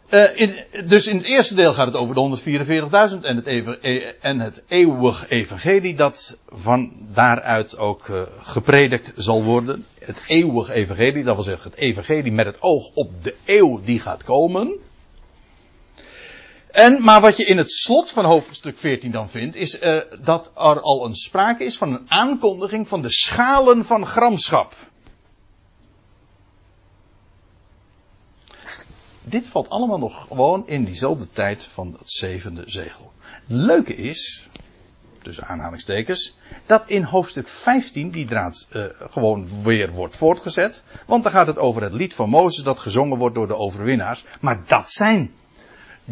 [0.09, 2.39] Uh, in, dus in het eerste deel gaat het over de
[3.15, 3.81] 144.000 en het, even,
[4.21, 9.85] en het eeuwig evangelie dat van daaruit ook uh, gepredikt zal worden.
[9.99, 13.99] Het eeuwig evangelie, dat wil zeggen het evangelie met het oog op de eeuw die
[13.99, 14.79] gaat komen.
[16.71, 20.51] En, maar wat je in het slot van hoofdstuk 14 dan vindt, is uh, dat
[20.55, 24.75] er al een sprake is van een aankondiging van de schalen van gramschap.
[29.23, 33.11] Dit valt allemaal nog gewoon in diezelfde tijd van het zevende zegel.
[33.45, 34.47] Leuke is,
[35.21, 40.83] tussen aanhalingstekens, dat in hoofdstuk 15 die draad uh, gewoon weer wordt voortgezet.
[41.05, 44.25] Want dan gaat het over het lied van Mozes dat gezongen wordt door de overwinnaars.
[44.41, 45.33] Maar dat zijn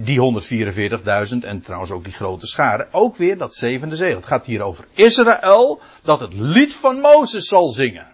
[0.04, 2.88] die 144.000 en trouwens ook die grote scharen.
[2.92, 4.16] Ook weer dat zevende zegel.
[4.16, 8.08] Het gaat hier over Israël dat het lied van Mozes zal zingen.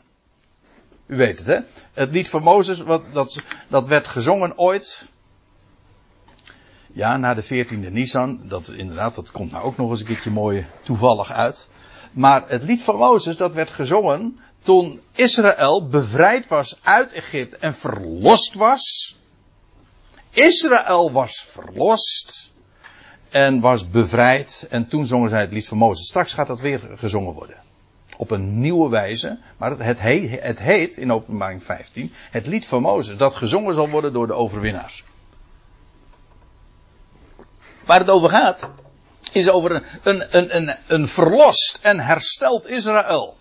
[1.07, 1.59] U weet het, hè?
[1.93, 5.09] Het lied van Mozes, wat, dat, dat werd gezongen ooit.
[6.93, 8.39] Ja, na de 14e Nisan.
[8.43, 11.67] Dat inderdaad, dat komt nou ook nog eens een keertje mooi toevallig uit.
[12.11, 17.75] Maar het lied van Mozes, dat werd gezongen toen Israël bevrijd was uit Egypte en
[17.75, 19.15] verlost was.
[20.33, 22.51] Israël was verlost
[23.29, 26.07] en was bevrijd en toen zongen zij het lied van Mozes.
[26.07, 27.61] Straks gaat dat weer gezongen worden
[28.17, 29.39] op een nieuwe wijze.
[29.57, 33.17] Maar het, heet, het heet in openbaring 15 het lied van Mozes.
[33.17, 35.03] Dat gezongen zal worden door de overwinnaars.
[37.85, 38.69] Waar het over gaat.
[39.31, 43.37] Is over een, een, een, een, een verlost en hersteld Israël.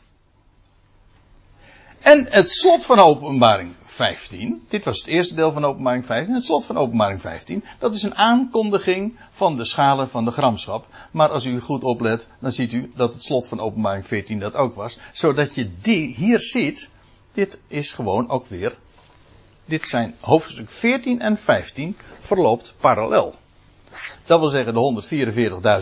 [2.01, 4.63] En het slot van openbaring 15.
[4.69, 6.35] Dit was het eerste deel van openbaring 15.
[6.35, 7.65] Het slot van openbaring 15.
[7.79, 10.87] Dat is een aankondiging van de schalen van de gramschap.
[11.11, 14.55] Maar als u goed oplet, dan ziet u dat het slot van openbaring 14 dat
[14.55, 14.99] ook was.
[15.13, 16.91] Zodat je die hier ziet.
[17.33, 18.77] Dit is gewoon ook weer.
[19.65, 23.35] Dit zijn hoofdstuk 14 en 15 verloopt parallel.
[24.27, 25.03] Dat wil zeggen de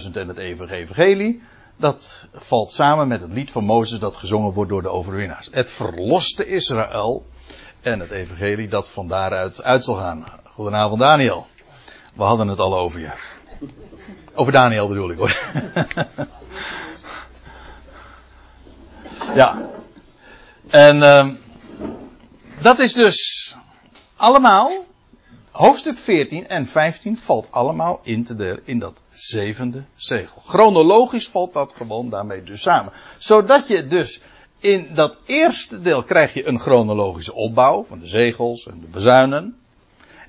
[0.04, 1.42] 144.000 en het evangelie.
[1.76, 5.48] Dat valt samen met het lied van Mozes dat gezongen wordt door de overwinnaars.
[5.50, 7.24] Het verloste Israël
[7.82, 10.26] en het evangelie dat van daaruit uit zal gaan.
[10.44, 11.46] Goedenavond Daniel.
[12.14, 13.10] We hadden het al over je.
[14.34, 15.38] Over Daniel bedoel ik hoor.
[19.34, 19.68] ja.
[20.68, 21.28] En uh,
[22.60, 23.56] dat is dus
[24.16, 24.70] allemaal,
[25.50, 30.42] hoofdstuk 14 en 15 valt allemaal in te delen in dat zevende zegel.
[30.44, 32.92] Chronologisch valt dat gewoon daarmee dus samen.
[33.18, 34.20] Zodat je dus
[34.60, 39.58] in dat eerste deel krijg je een chronologische opbouw van de zegels en de bezuinen.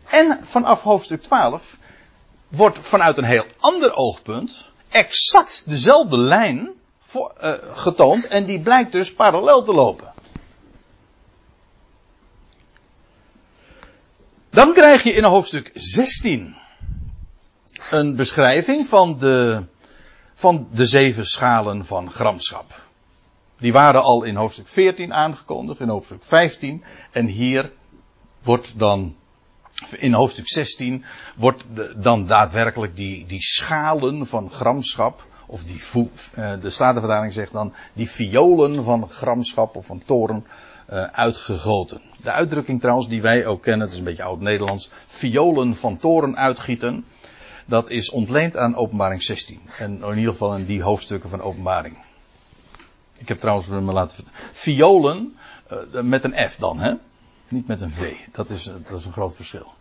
[0.08, 1.78] En vanaf hoofdstuk 12
[2.48, 8.91] wordt vanuit een heel ander oogpunt exact dezelfde lijn voor, uh, getoond en die blijkt
[8.91, 10.13] dus parallel te lopen.
[14.50, 16.56] Dan krijg je in hoofdstuk 16
[17.91, 19.63] een beschrijving van de,
[20.34, 22.89] van de zeven schalen van gramschap.
[23.62, 26.84] Die waren al in hoofdstuk 14 aangekondigd, in hoofdstuk 15.
[27.12, 27.71] En hier
[28.43, 29.15] wordt dan,
[29.97, 31.63] in hoofdstuk 16, wordt
[31.95, 38.10] dan daadwerkelijk die, die schalen van gramschap, of die, eh, de Statenvertaling zegt dan, die
[38.10, 40.45] violen van gramschap of van toren,
[40.91, 42.02] uh, uitgegoten.
[42.24, 46.38] De uitdrukking trouwens die wij ook kennen, het is een beetje oud-Nederlands, violen van toren
[46.38, 47.06] uitgieten,
[47.65, 49.60] dat is ontleend aan openbaring 16.
[49.78, 51.97] En in ieder geval in die hoofdstukken van openbaring.
[53.21, 54.27] Ik heb trouwens me laten.
[54.51, 55.38] Violen
[55.71, 56.93] uh, met een F dan, hè?
[57.47, 58.15] Niet met een V.
[58.31, 59.73] Dat is, dat is een groot verschil.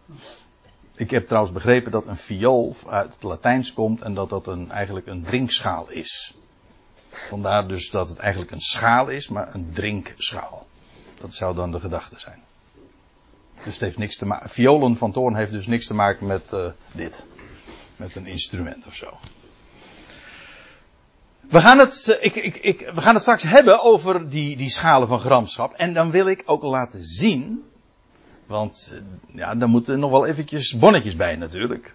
[0.95, 4.71] Ik heb trouwens begrepen dat een viool uit het Latijns komt en dat dat een,
[4.71, 6.35] eigenlijk een drinkschaal is.
[7.09, 10.67] Vandaar dus dat het eigenlijk een schaal is, maar een drinkschaal.
[11.21, 12.43] Dat zou dan de gedachte zijn.
[13.65, 14.51] Dus het heeft niks te maken.
[14.51, 17.27] Violen van toorn heeft dus niks te maken met uh, dit.
[17.97, 19.19] Met een instrument of zo.
[21.51, 24.71] We gaan het, eh, ik, ik, ik, we gaan het straks hebben over die, die
[24.71, 25.73] schalen van gramschap.
[25.73, 27.65] En dan wil ik ook laten zien.
[28.47, 31.95] Want eh, ja, daar moeten nog wel eventjes bonnetjes bij natuurlijk.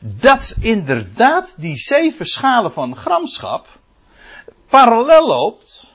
[0.00, 3.66] Dat inderdaad die zeven schalen van gramschap
[4.68, 5.94] parallel loopt.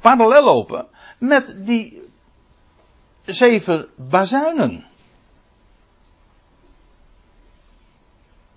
[0.00, 0.86] Parallel lopen
[1.18, 2.02] met die
[3.24, 4.84] zeven bazuinen.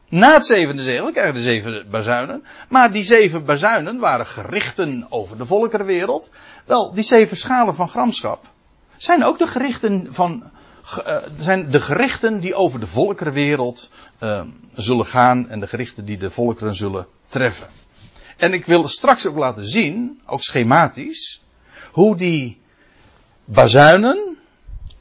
[0.09, 2.43] Na het zevende zegel krijgen de zeven bazuinen.
[2.69, 6.31] Maar die zeven bazuinen waren gerichten over de volkerenwereld.
[6.65, 8.45] Wel, die zeven schalen van gramschap
[8.97, 10.51] zijn ook de gerichten van.
[11.07, 14.41] Uh, zijn de gerichten die over de volkerenwereld uh,
[14.73, 17.67] zullen gaan en de gerichten die de volkeren zullen treffen.
[18.37, 21.43] En ik wil straks ook laten zien, ook schematisch,
[21.91, 22.61] hoe die
[23.45, 24.37] bazuinen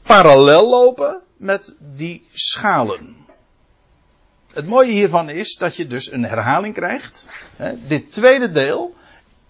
[0.01, 3.15] parallel lopen met die schalen.
[4.57, 7.29] Het mooie hiervan is dat je dus een herhaling krijgt.
[7.87, 8.95] Dit tweede deel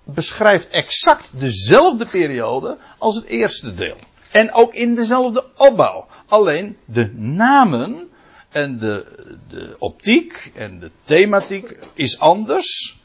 [0.04, 3.96] beschrijft exact dezelfde periode als het eerste deel.
[4.32, 6.08] En ook in dezelfde opbouw.
[6.28, 8.10] Alleen de namen
[8.50, 12.98] en de, de optiek en de thematiek is anders.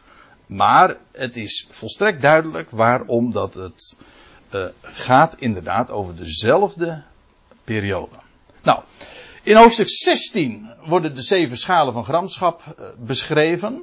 [0.46, 3.98] Maar het is volstrekt duidelijk waarom dat het
[4.54, 7.02] uh, gaat inderdaad over dezelfde
[7.64, 8.16] periode.
[8.62, 8.82] Nou,
[9.42, 13.82] in hoofdstuk 16 worden de zeven schalen van gramschap uh, beschreven.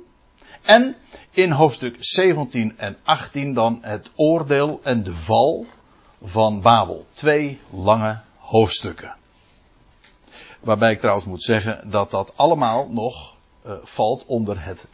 [0.61, 0.95] En
[1.31, 5.65] in hoofdstuk 17 en 18 dan het oordeel en de val
[6.21, 7.05] van Babel.
[7.11, 9.15] Twee lange hoofdstukken.
[10.59, 14.87] Waarbij ik trouwens moet zeggen dat dat allemaal nog uh, valt onder het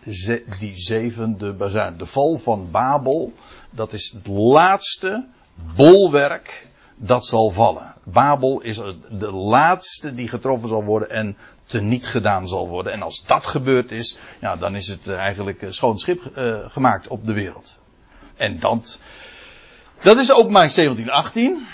[0.60, 1.98] die zevende bazuin.
[1.98, 3.34] De val van Babel,
[3.70, 5.28] dat is het laatste
[5.76, 7.96] bolwerk dat zal vallen.
[8.04, 8.82] Babel is
[9.12, 12.94] de laatste die getroffen zal worden en teniet gedaan zal worden.
[12.94, 17.26] En als dat gebeurd is, ja, dan is het eigenlijk schoon schip uh, gemaakt op
[17.26, 17.80] de wereld.
[18.36, 19.00] En dat,
[20.02, 21.68] dat is openbaring 17, 18.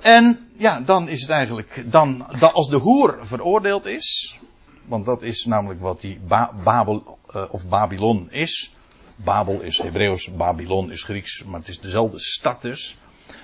[0.00, 4.38] En ja, dan is het eigenlijk, dan, als de hoer veroordeeld is,
[4.84, 7.18] want dat is namelijk wat die ba Babel
[7.50, 8.72] of Babylon is.
[9.16, 12.96] Babel is Hebreeuws, Babylon is Grieks, maar het is dezelfde stad dus.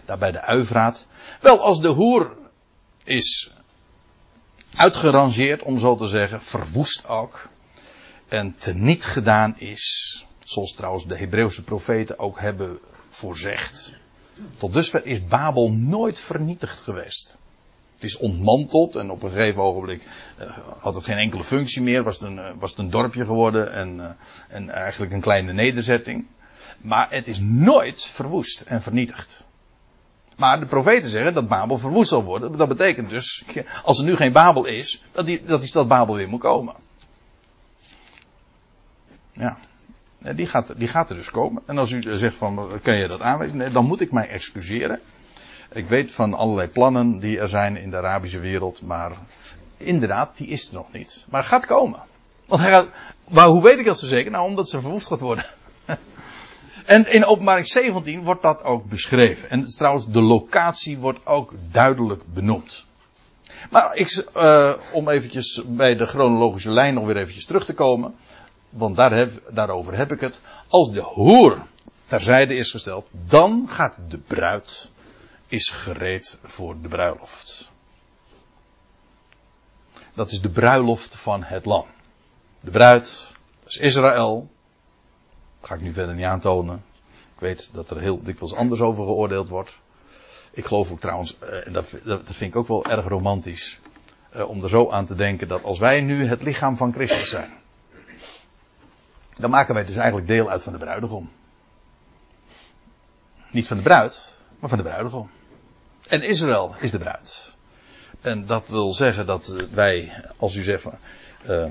[0.05, 1.07] Daar bij de Uivraat.
[1.41, 2.37] Wel, als de hoer
[3.05, 3.53] is
[4.75, 7.49] uitgerangeerd, om zo te zeggen, verwoest ook.
[8.29, 13.95] En teniet gedaan is, zoals trouwens de Hebreeuwse profeten ook hebben voorzegd.
[14.57, 17.37] Tot dusver is Babel nooit vernietigd geweest.
[17.95, 20.09] Het is ontmanteld en op een gegeven ogenblik
[20.41, 22.03] uh, had het geen enkele functie meer.
[22.03, 24.11] Was het een, uh, was het een dorpje geworden en, uh,
[24.49, 26.27] en eigenlijk een kleine nederzetting.
[26.81, 29.45] Maar het is nooit verwoest en vernietigd.
[30.37, 32.57] Maar de profeten zeggen dat Babel verwoest zal worden.
[32.57, 33.45] Dat betekent dus,
[33.85, 36.75] als er nu geen Babel is, dat die, dat die stad Babel weer moet komen.
[39.33, 39.57] Ja.
[40.19, 41.63] Die gaat, die gaat er dus komen.
[41.67, 43.57] En als u zegt van, kan je dat aanwijzen?
[43.57, 45.01] Nee, dan moet ik mij excuseren.
[45.73, 49.13] Ik weet van allerlei plannen die er zijn in de Arabische wereld, maar
[49.77, 51.27] inderdaad, die is er nog niet.
[51.31, 52.01] Maar gaat komen.
[52.47, 52.89] Want hij gaat,
[53.29, 54.31] maar hoe weet ik dat zo zeker?
[54.31, 55.45] Nou, omdat ze verwoest gaat worden.
[56.85, 59.51] En in openbaring 17 wordt dat ook beschreven.
[59.51, 62.85] En trouwens, de locatie wordt ook duidelijk benoemd.
[63.71, 68.15] Maar ik, uh, om eventjes bij de chronologische lijn nog weer eventjes terug te komen.
[68.71, 70.41] Want daar heb, daarover heb ik het.
[70.69, 71.67] Als de hoer
[72.07, 74.91] terzijde is gesteld, dan gaat de bruid
[75.49, 77.71] is gereed voor de bruiloft.
[80.15, 81.87] Dat is de bruiloft van het lam.
[82.61, 83.33] De bruid
[83.67, 84.49] is Israël.
[85.65, 86.85] Ga ik nu verder niet aantonen.
[87.35, 89.79] Ik weet dat er heel dikwijls anders over geoordeeld wordt.
[90.53, 91.89] Ik geloof ook trouwens, en dat,
[92.25, 93.81] vind ik ook wel erg romantisch,
[94.47, 97.53] om er zo aan te denken dat als wij nu het lichaam van Christus zijn,
[99.35, 101.31] dan maken wij dus eigenlijk deel uit van de bruidegom.
[103.51, 105.31] Niet van de bruid, maar van de bruidegom.
[106.09, 107.55] En Israël is de bruid.
[108.21, 110.85] En dat wil zeggen dat wij, als u zegt,
[111.49, 111.67] uh,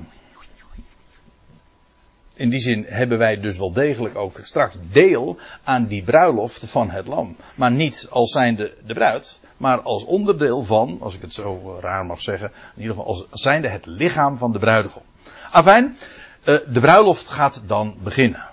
[2.34, 6.90] in die zin hebben wij dus wel degelijk ook straks deel aan die bruiloft van
[6.90, 7.36] het lam.
[7.54, 12.04] Maar niet als zijnde de bruid, maar als onderdeel van, als ik het zo raar
[12.04, 15.02] mag zeggen, in ieder geval als zijnde het lichaam van de bruidegom.
[15.50, 15.96] Afijn,
[16.44, 18.44] uh, de bruiloft gaat dan beginnen.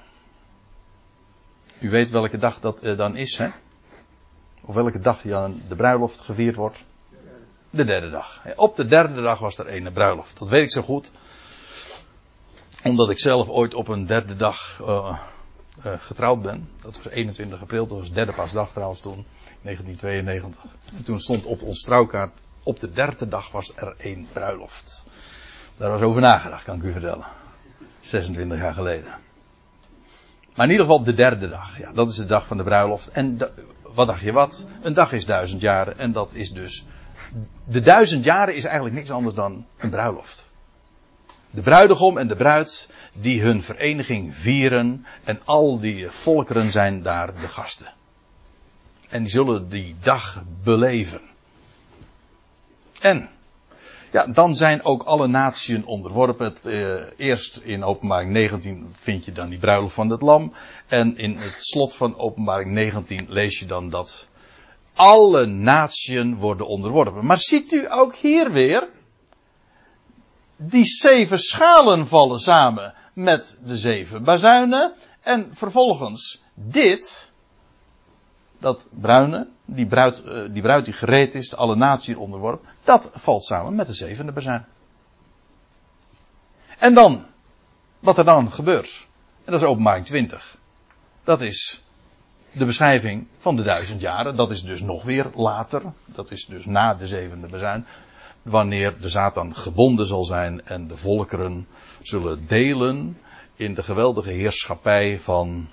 [1.80, 3.48] U weet welke dag dat uh, dan is, hè?
[4.66, 6.84] Op welke dag dan de bruiloft gevierd wordt?
[7.70, 8.42] De derde dag.
[8.56, 10.40] Op de derde dag was er een bruiloft.
[10.40, 11.12] Dat weet ik zo goed.
[12.84, 15.18] Omdat ik zelf ooit op een derde dag uh,
[15.84, 16.70] getrouwd ben.
[16.82, 19.26] Dat was 21 april, dat was derde paasdag trouwens toen.
[19.62, 20.64] 1992.
[20.96, 22.32] En toen stond op ons trouwkaart.
[22.64, 25.06] Op de derde dag was er één bruiloft.
[25.78, 27.26] Daar was over nagedacht, kan ik u vertellen.
[28.00, 29.14] 26 jaar geleden.
[30.56, 31.78] Maar in ieder geval de derde dag.
[31.78, 33.08] Ja, dat is de dag van de bruiloft.
[33.08, 33.52] En de,
[33.94, 34.66] wat dacht je wat?
[34.82, 35.98] Een dag is duizend jaren.
[35.98, 36.86] En dat is dus.
[37.64, 40.50] De duizend jaren is eigenlijk niks anders dan een bruiloft.
[41.52, 45.06] De bruidegom en de bruid die hun vereniging vieren.
[45.24, 47.94] En al die volkeren zijn daar de gasten.
[49.10, 51.22] En die zullen die dag beleven.
[53.00, 53.30] En.
[54.12, 56.46] Ja, dan zijn ook alle naties onderworpen.
[56.46, 60.54] Het, uh, eerst in openbaring 19 vind je dan die bruiloft van het lam.
[60.88, 64.28] En in het slot van openbaring 19 lees je dan dat
[64.94, 67.26] alle naties worden onderworpen.
[67.26, 68.90] Maar ziet u ook hier weer,
[70.62, 74.94] die zeven schalen vallen samen met de zeven bazuinen.
[75.22, 77.32] En vervolgens dit,
[78.60, 83.76] dat bruine, die bruid, die bruid die gereed is, alle naties onderworpen, dat valt samen
[83.76, 84.66] met de zevende bazuin.
[86.78, 87.26] En dan,
[88.00, 89.08] wat er dan gebeurt.
[89.46, 90.58] En dat is openbaring 20.
[91.24, 91.84] Dat is
[92.54, 94.36] de beschrijving van de duizend jaren.
[94.36, 95.82] Dat is dus nog weer later.
[96.06, 97.86] Dat is dus na de zevende bezuin.
[98.42, 101.68] Wanneer de Satan gebonden zal zijn en de volkeren
[102.02, 103.18] zullen delen
[103.56, 105.70] in de geweldige heerschappij van,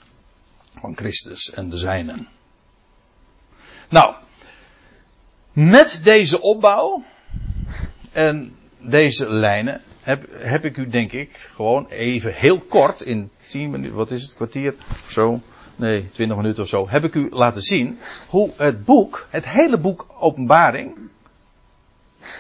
[0.81, 2.29] van Christus en de zijnen.
[3.89, 4.15] Nou,
[5.53, 7.05] met deze opbouw
[8.13, 13.71] en deze lijnen heb, heb ik u denk ik gewoon even heel kort in 10
[13.71, 15.41] minuten, wat is het, kwartier of zo,
[15.77, 17.99] nee, 20 minuten of zo, heb ik u laten zien
[18.29, 20.97] hoe het boek, het hele boek Openbaring,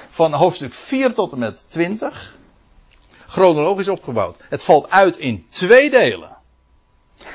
[0.08, 2.36] van hoofdstuk 4 tot en met 20,
[3.26, 4.36] chronologisch opgebouwd.
[4.48, 6.36] Het valt uit in twee delen.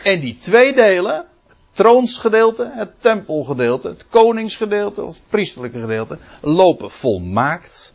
[0.03, 1.15] En die twee delen,
[1.47, 7.93] het troonsgedeelte, het tempelgedeelte, het koningsgedeelte of het priesterlijke gedeelte, lopen volmaakt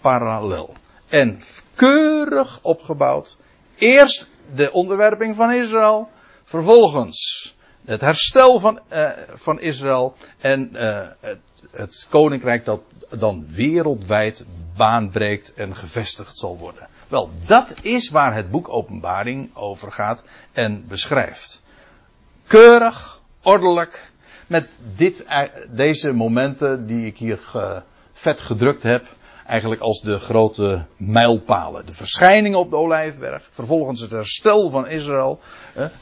[0.00, 0.74] parallel.
[1.08, 1.40] En
[1.74, 3.36] keurig opgebouwd.
[3.78, 6.08] Eerst de onderwerping van Israël,
[6.44, 7.54] vervolgens
[7.84, 11.38] het herstel van, uh, van Israël en uh, het,
[11.70, 14.44] het, koninkrijk dat dan wereldwijd
[14.76, 16.88] baanbreekt en gevestigd zal worden.
[17.08, 21.62] Wel, dat is waar het boek Openbaring over gaat en beschrijft.
[22.46, 24.10] Keurig, ordelijk,
[24.46, 27.40] met dit, eh, deze momenten die ik hier
[28.12, 29.06] vet gedrukt heb,
[29.46, 31.86] eigenlijk als de grote mijlpalen.
[31.86, 35.40] De verschijning op de Olijfberg, vervolgens het herstel van Israël,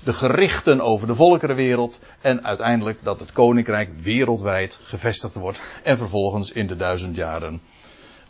[0.05, 6.51] de gerichten over de volkerenwereld en uiteindelijk dat het koninkrijk wereldwijd gevestigd wordt en vervolgens
[6.51, 7.61] in de duizend jaren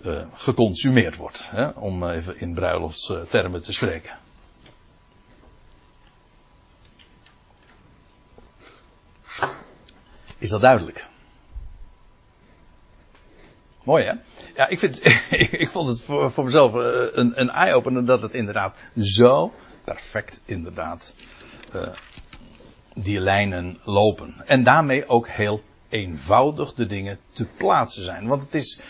[0.02, 1.50] uh, geconsumeerd wordt.
[1.74, 4.18] Om even in bruiloftstermen te spreken.
[10.38, 11.06] Is dat duidelijk?
[13.84, 14.12] Mooi hè?
[14.54, 15.00] Ja, ik, vind,
[15.64, 19.52] ik vond het voor, voor mezelf eh, een, een eye-opener dat het inderdaad zo
[19.84, 21.14] perfect inderdaad
[21.74, 21.82] uh,
[22.94, 24.34] die lijnen lopen.
[24.46, 28.26] En daarmee ook heel eenvoudig de dingen te plaatsen zijn.
[28.26, 28.80] Want het is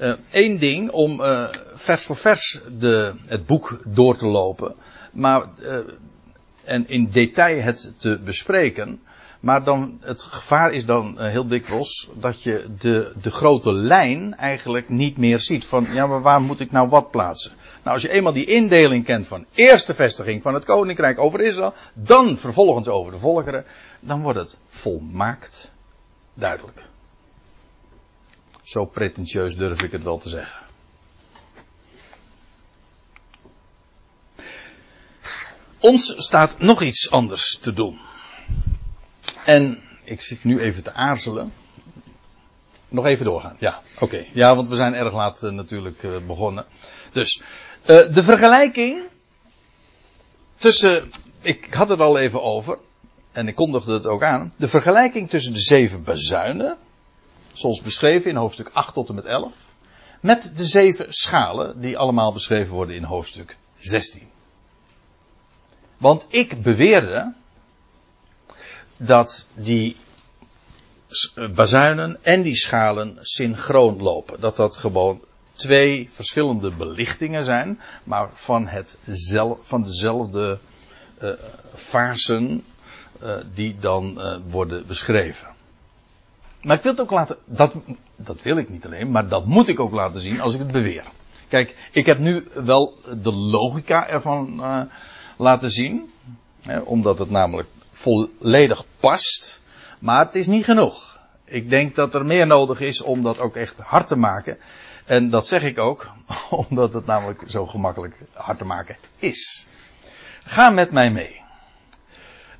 [0.00, 1.22] uh, één ding om
[1.74, 4.74] vers voor vers de, het boek door te lopen.
[5.12, 5.48] Maar,
[6.64, 9.00] en in detail het te bespreken.
[9.40, 14.36] Maar dan, het gevaar is dan uh, heel dikwijls dat je de, de grote lijn
[14.36, 15.64] eigenlijk niet meer ziet.
[15.64, 17.52] Van, ja, maar waar moet ik nou wat plaatsen?
[17.82, 21.74] Nou, als je eenmaal die indeling kent van eerste vestiging van het koninkrijk over Israël,
[21.94, 23.64] dan vervolgens over de volkeren,
[24.00, 25.72] dan wordt het volmaakt
[26.34, 26.88] duidelijk.
[28.62, 30.58] Zo pretentieus durf ik het wel te zeggen.
[35.78, 37.98] Ons staat nog iets anders te doen.
[39.44, 41.52] En ik zit nu even te aarzelen.
[42.88, 43.56] Nog even doorgaan.
[43.58, 44.04] Ja, oké.
[44.04, 44.30] Okay.
[44.32, 46.66] Ja, want we zijn erg laat uh, natuurlijk uh, begonnen.
[47.12, 47.42] Dus,
[47.82, 49.02] uh, de vergelijking
[50.56, 51.10] tussen,
[51.40, 52.78] ik had het al even over,
[53.32, 56.76] en ik kondigde het ook aan, de vergelijking tussen de zeven bazuinen,
[57.52, 59.52] zoals beschreven in hoofdstuk 8 tot en met 11,
[60.20, 64.28] met de zeven schalen, die allemaal beschreven worden in hoofdstuk 16.
[65.96, 67.34] Want ik beweerde
[69.02, 69.96] dat die
[71.54, 74.40] bazuinen en die schalen synchroon lopen.
[74.40, 75.20] Dat dat gewoon
[75.52, 80.58] twee verschillende belichtingen zijn, maar van, het zel, van dezelfde
[81.74, 82.64] fasen
[83.22, 84.20] uh, die dan
[84.50, 85.48] worden beschreven.
[86.62, 87.74] Maar ik wil het ook laten, dat,
[88.16, 90.72] dat wil ik niet alleen, maar dat moet ik ook laten zien als ik het
[90.72, 91.04] beweer.
[91.48, 94.62] Kijk, ik heb nu wel de logica ervan
[95.36, 96.10] laten zien,
[96.60, 97.68] hè, omdat het namelijk
[98.00, 99.60] volledig past.
[99.98, 101.18] Maar het is niet genoeg.
[101.44, 104.58] Ik denk dat er meer nodig is om dat ook echt hard te maken.
[105.04, 106.10] En dat zeg ik ook,
[106.68, 109.66] omdat het namelijk zo gemakkelijk hard te maken is.
[110.44, 111.40] Ga met mij mee.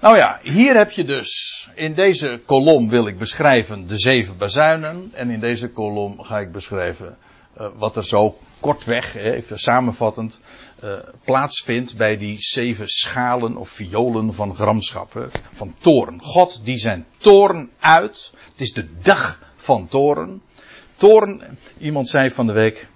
[0.00, 5.10] Nou ja, hier heb je dus, in deze kolom wil ik beschrijven de zeven bazuinen.
[5.14, 7.16] En in deze kolom ga ik beschrijven
[7.58, 10.40] uh, wat er zo kortweg, even samenvattend,
[10.84, 16.22] uh, plaatsvindt bij die zeven schalen of violen van gramschap, van toren.
[16.22, 18.32] God die zijn toren uit.
[18.50, 20.42] Het is de dag van toren.
[20.96, 22.86] Toren, iemand zei van de week,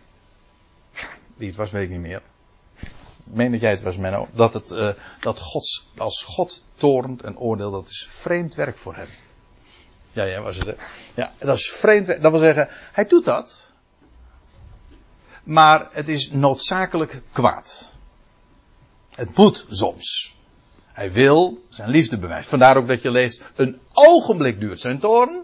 [1.37, 2.23] wie het was weet ik niet meer.
[3.27, 4.29] Ik meen dat jij het was, Menno.
[4.33, 4.89] Dat, het, uh,
[5.21, 9.09] dat Gods, als God torent en oordeelt, dat is vreemd werk voor hem.
[10.12, 10.67] Ja, ja, was het.
[10.67, 10.75] Hè?
[11.15, 12.07] Ja, dat is vreemd.
[12.07, 13.73] Dat wil zeggen, hij doet dat
[15.45, 17.91] maar het is noodzakelijk kwaad.
[19.11, 20.35] Het moet soms.
[20.93, 22.49] Hij wil zijn liefde bewijzen.
[22.49, 25.43] Vandaar ook dat je leest, een ogenblik duurt zijn toorn,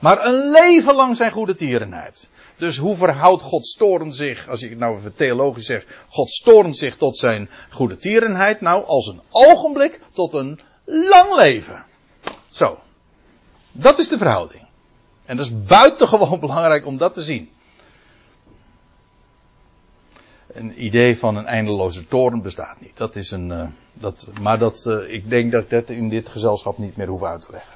[0.00, 2.30] maar een leven lang zijn goede tierenheid.
[2.56, 6.76] Dus hoe verhoudt God storend zich, als ik het nou even theologisch zeg, God storend
[6.76, 8.60] zich tot zijn goede tierenheid?
[8.60, 11.84] Nou, als een ogenblik tot een lang leven.
[12.48, 12.78] Zo.
[13.72, 14.66] Dat is de verhouding.
[15.24, 17.50] En dat is buitengewoon belangrijk om dat te zien.
[20.56, 22.96] Een idee van een eindeloze toren bestaat niet.
[22.96, 26.28] Dat is een, uh, dat, maar dat, uh, ik denk dat ik dat in dit
[26.28, 27.74] gezelschap niet meer hoef uit te leggen.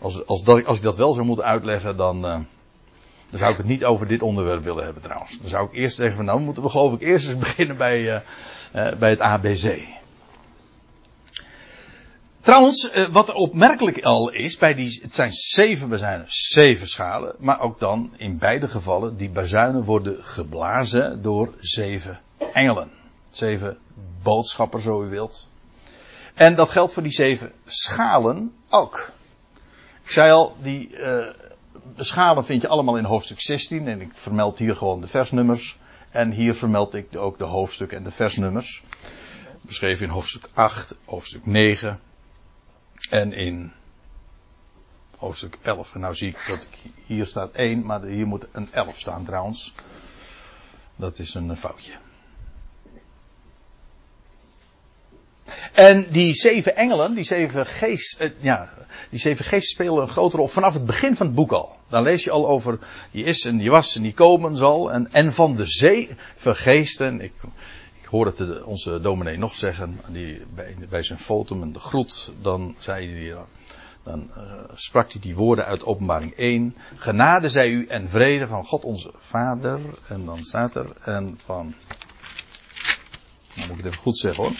[0.00, 2.38] Als, als, dat, als ik dat wel zou moeten uitleggen, dan, uh,
[3.30, 5.38] dan zou ik het niet over dit onderwerp willen hebben trouwens.
[5.38, 8.22] Dan zou ik eerst zeggen van nou moeten we geloof ik eerst eens beginnen bij,
[8.72, 9.82] bij het ABC.
[12.44, 17.78] Trouwens, wat opmerkelijk al is, bij die, het zijn zeven bazuinen, zeven schalen, maar ook
[17.80, 22.20] dan in beide gevallen, die bazuinen worden geblazen door zeven
[22.52, 22.90] engelen.
[23.30, 23.78] Zeven
[24.22, 25.50] boodschappers, zo u wilt.
[26.34, 29.10] En dat geldt voor die zeven schalen ook.
[30.04, 31.26] Ik zei al, die uh,
[31.96, 35.76] schalen vind je allemaal in hoofdstuk 16 en ik vermeld hier gewoon de versnummers.
[36.10, 38.82] En hier vermeld ik ook de hoofdstukken en de versnummers.
[39.60, 42.00] Beschreven in hoofdstuk 8, hoofdstuk 9,
[43.10, 43.72] en in
[45.16, 45.94] hoofdstuk 11.
[45.94, 49.24] En nou zie ik dat ik, hier staat 1, maar hier moet een 11 staan
[49.24, 49.74] trouwens.
[50.96, 51.92] Dat is een foutje.
[55.72, 58.72] En die zeven engelen, die zeven geest, eh, ja,
[59.10, 61.76] die zeven geesten spelen een grote rol vanaf het begin van het boek al.
[61.88, 62.78] Dan lees je al over
[63.10, 64.92] die is en die was en die komen zal.
[64.92, 67.32] En, en van de zeven geesten, ik,
[68.14, 71.78] ik hoor het de, onze dominee nog zeggen, die, bij, bij zijn fotum en de
[71.78, 73.36] groet, dan zei hij,
[74.02, 76.76] dan uh, sprak hij die woorden uit openbaring 1.
[76.96, 79.80] Genade zij u en vrede van God onze Vader.
[80.08, 81.74] En dan staat er, en van,
[83.54, 84.52] nou moet ik het even goed zeggen hoor.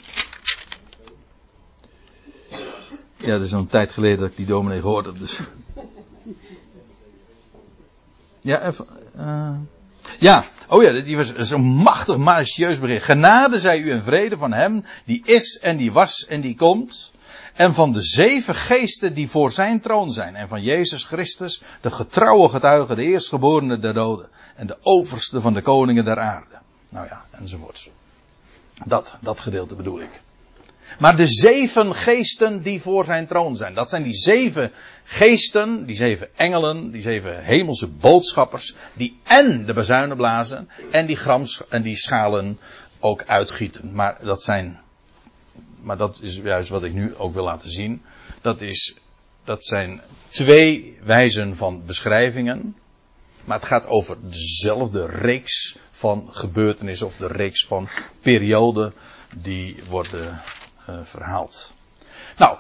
[3.16, 5.40] Ja, dat is al een tijd geleden dat ik die dominee hoorde, dus.
[8.40, 8.86] Ja, even,
[9.16, 9.56] uh,
[10.18, 13.04] ja, oh ja, die was zo'n machtig malicieus bericht.
[13.04, 17.12] Genade zij u en vrede van hem die is en die was en die komt.
[17.54, 20.36] En van de zeven geesten die voor zijn troon zijn.
[20.36, 24.28] En van Jezus Christus, de getrouwe getuige, de eerstgeborene der doden.
[24.56, 26.58] En de overste van de koningen der aarde.
[26.90, 27.88] Nou ja, enzovoort.
[28.84, 30.20] Dat, dat gedeelte bedoel ik.
[30.98, 33.74] Maar de zeven geesten die voor zijn troon zijn.
[33.74, 34.72] Dat zijn die zeven
[35.04, 38.74] geesten, die zeven engelen, die zeven hemelse boodschappers.
[38.92, 42.58] Die en de bezuinen blazen en die, grams, en die schalen
[43.00, 43.94] ook uitgieten.
[43.94, 44.80] Maar dat zijn,
[45.80, 48.02] maar dat is juist wat ik nu ook wil laten zien.
[48.40, 48.96] Dat is,
[49.44, 52.76] dat zijn twee wijzen van beschrijvingen.
[53.44, 57.88] Maar het gaat over dezelfde reeks van gebeurtenissen of de reeks van
[58.20, 58.94] perioden
[59.36, 60.42] die worden
[61.02, 61.74] verhaald.
[62.36, 62.58] Nou,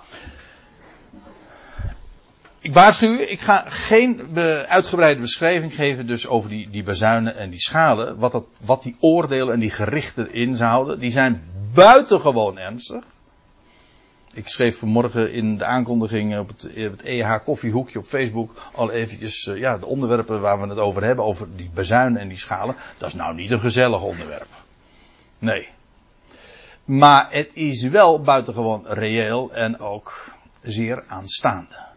[2.64, 7.50] ik waarschuw u, ik ga geen uitgebreide beschrijving geven dus over die, die bazuinen en
[7.50, 8.18] die schalen.
[8.18, 10.98] Wat, dat, wat die oordelen en die gerichten inhouden.
[10.98, 11.42] Die zijn
[11.74, 13.04] buitengewoon ernstig.
[14.32, 19.46] Ik schreef vanmorgen in de aankondiging op het, het EH koffiehoekje op Facebook al eventjes
[19.46, 22.76] uh, ja, de onderwerpen waar we het over hebben, over die bazuinen en die schalen.
[22.98, 24.48] Dat is nou niet een gezellig onderwerp.
[25.38, 25.68] Nee,
[26.84, 30.24] maar het is wel buitengewoon reëel en ook
[30.62, 31.92] zeer aanstaande.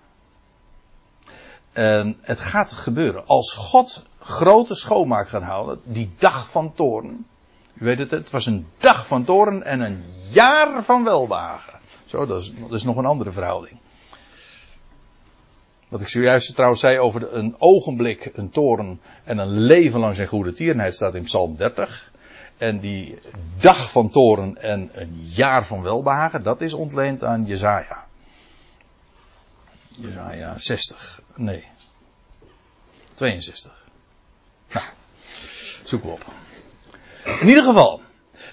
[1.71, 3.25] En het gaat gebeuren.
[3.25, 7.25] Als God grote schoonmaak gaat houden, die dag van toren.
[7.73, 11.79] U weet het, het was een dag van toren en een jaar van welwagen.
[12.05, 13.79] Zo, dat is, nog een andere verhouding.
[15.89, 20.27] Wat ik zojuist trouwens zei over een ogenblik, een toren en een leven lang zijn
[20.27, 22.11] goede tierenheid staat in Psalm 30.
[22.57, 23.19] En die
[23.59, 28.05] dag van toren en een jaar van welbehagen, dat is ontleend aan Jezaja.
[29.87, 31.21] Jezaja 60.
[31.35, 31.67] Nee.
[33.13, 33.85] 62.
[34.73, 34.85] Nou,
[35.83, 36.25] zoeken we op.
[37.39, 38.01] In ieder geval,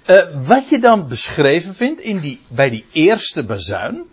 [0.06, 4.06] uh, wat je dan beschreven vindt in die, bij die eerste bazuin,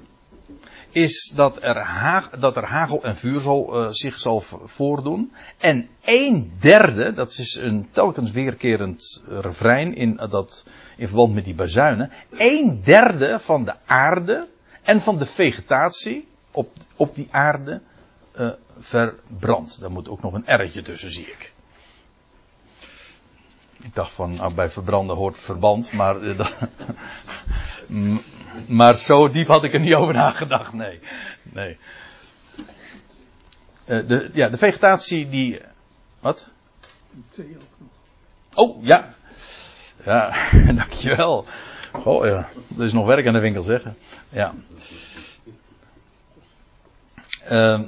[0.91, 5.33] is dat er, dat er hagel en vuur zal, uh, zich zal voordoen.
[5.57, 10.65] En een derde, dat is een telkens weerkerend refrein in, uh, dat,
[10.97, 12.11] in verband met die bazuinen.
[12.29, 14.47] Een derde van de aarde
[14.81, 17.81] en van de vegetatie op, op die aarde
[18.39, 19.79] uh, verbrandt.
[19.79, 21.51] Daar moet ook nog een erretje tussen, zie ik.
[23.83, 26.15] Ik dacht van, nou, bij verbranden hoort verband, maar
[28.67, 30.73] Maar zo diep had ik er niet over nagedacht.
[30.73, 30.99] Nee.
[31.43, 31.77] nee.
[33.85, 35.61] Uh, de, ja, de vegetatie die.
[36.19, 36.49] Wat?
[38.53, 39.13] Oh, ja.
[40.05, 40.35] Ja,
[40.75, 41.45] dankjewel.
[42.03, 43.97] Oh ja, er is nog werk aan de winkel zeggen.
[44.29, 44.53] Ja.
[47.51, 47.79] Uh,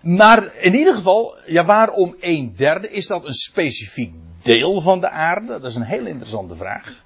[0.00, 2.90] Maar in ieder geval, ja, waarom een derde?
[2.90, 5.46] Is dat een specifiek deel van de aarde?
[5.46, 7.02] Dat is een heel interessante vraag.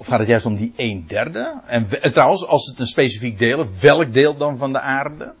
[0.00, 1.60] Of gaat het juist om die een derde?
[1.66, 5.34] En, trouwens, als het een specifiek deel is, welk deel dan van de aarde?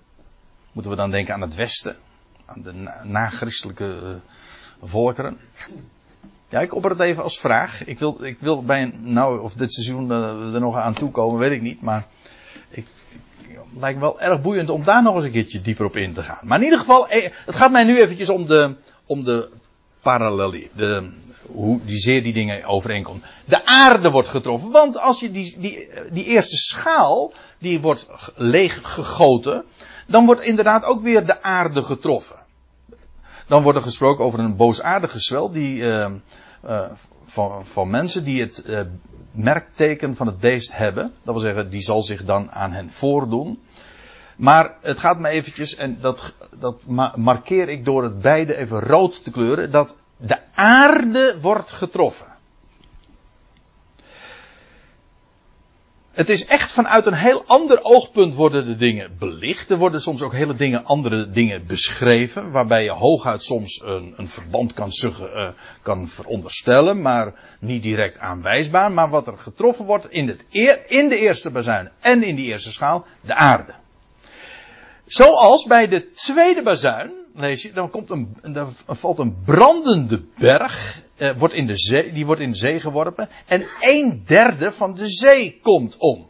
[0.72, 1.96] Moeten we dan denken aan het westen?
[2.46, 4.10] Aan de na-christelijke uh,
[4.82, 5.38] volkeren?
[6.48, 7.84] Ja, ik opper het even als vraag.
[7.84, 11.38] Ik wil, ik wil bij een, nou, of dit seizoen uh, er nog aan toekomen,
[11.38, 11.82] weet ik niet.
[11.82, 12.06] Maar
[12.68, 12.84] het
[13.78, 16.22] lijkt me wel erg boeiend om daar nog eens een keertje dieper op in te
[16.22, 16.46] gaan.
[16.46, 19.50] Maar in ieder geval, eh, het gaat mij nu eventjes om de, om de
[20.00, 20.70] parallelie.
[20.74, 21.12] De,
[21.52, 23.24] hoe die zeer die dingen overeenkomt.
[23.44, 24.70] De aarde wordt getroffen.
[24.70, 29.64] Want als je die, die, die eerste schaal, die wordt leeg gegoten.
[30.06, 32.36] Dan wordt inderdaad ook weer de aarde getroffen.
[33.46, 36.10] Dan wordt er gesproken over een boosaardige zwel die, uh,
[37.24, 38.80] van, van mensen die het uh,
[39.32, 41.12] merkteken van het beest hebben.
[41.22, 43.58] Dat wil zeggen, die zal zich dan aan hen voordoen.
[44.36, 49.24] Maar het gaat me eventjes, en dat, dat markeer ik door het beide even rood
[49.24, 52.28] te kleuren, dat de aarde wordt getroffen.
[56.10, 59.70] Het is echt vanuit een heel ander oogpunt worden de dingen belicht.
[59.70, 62.50] Er worden soms ook hele dingen, andere dingen beschreven.
[62.50, 65.48] Waarbij je hooguit soms een, een verband kan, uh,
[65.82, 67.02] kan veronderstellen.
[67.02, 68.92] Maar niet direct aanwijsbaar.
[68.92, 70.44] Maar wat er getroffen wordt in, het
[70.88, 73.04] in de eerste bazuin en in die eerste schaal.
[73.20, 73.74] De aarde.
[75.04, 81.02] Zoals bij de tweede bazuin, lees je, dan, komt een, dan valt een brandende berg,
[81.16, 84.94] eh, wordt in de zee, die wordt in de zee geworpen, en een derde van
[84.94, 86.28] de zee komt om.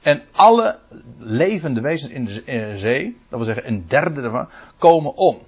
[0.00, 0.78] En alle
[1.18, 4.48] levende wezens in de eh, zee, dat wil zeggen een derde ervan,
[4.78, 5.38] komen om.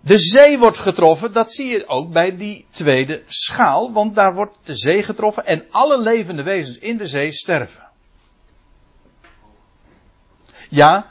[0.00, 4.56] De zee wordt getroffen, dat zie je ook bij die tweede schaal, want daar wordt
[4.64, 7.88] de zee getroffen en alle levende wezens in de zee sterven.
[10.68, 11.10] Ja,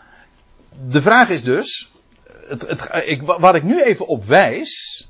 [0.88, 1.92] de vraag is dus,
[2.48, 5.08] het, het, ik, waar ik nu even op wijs,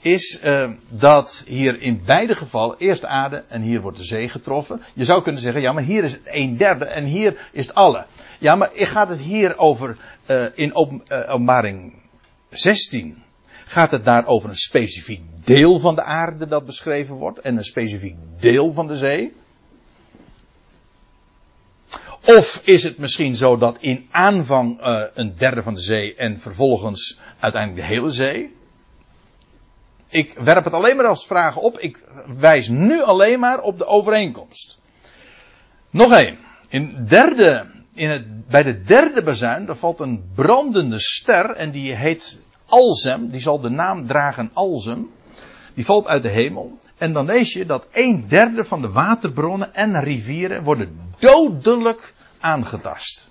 [0.00, 4.28] is uh, dat hier in beide gevallen eerst de aarde en hier wordt de zee
[4.28, 4.82] getroffen.
[4.94, 7.74] Je zou kunnen zeggen, ja, maar hier is het een derde en hier is het
[7.74, 8.06] alle.
[8.38, 9.96] Ja, maar gaat het hier over,
[10.30, 11.94] uh, in uh, openbaring
[12.50, 13.22] 16,
[13.64, 17.64] gaat het daar over een specifiek deel van de aarde dat beschreven wordt en een
[17.64, 19.32] specifiek deel van de zee?
[22.24, 26.40] Of is het misschien zo dat in aanvang uh, een derde van de zee en
[26.40, 28.58] vervolgens uiteindelijk de hele zee?
[30.08, 31.78] Ik werp het alleen maar als vragen op.
[31.78, 31.98] Ik
[32.38, 34.78] wijs nu alleen maar op de overeenkomst.
[35.90, 36.38] Nog één.
[36.68, 42.40] In derde, het, bij de derde bazuin, daar valt een brandende ster en die heet
[42.66, 43.30] Alzem.
[43.30, 45.10] Die zal de naam dragen Alzem.
[45.74, 46.78] Die valt uit de hemel.
[47.00, 53.28] En dan lees je dat een derde van de waterbronnen en rivieren worden dodelijk aangetast.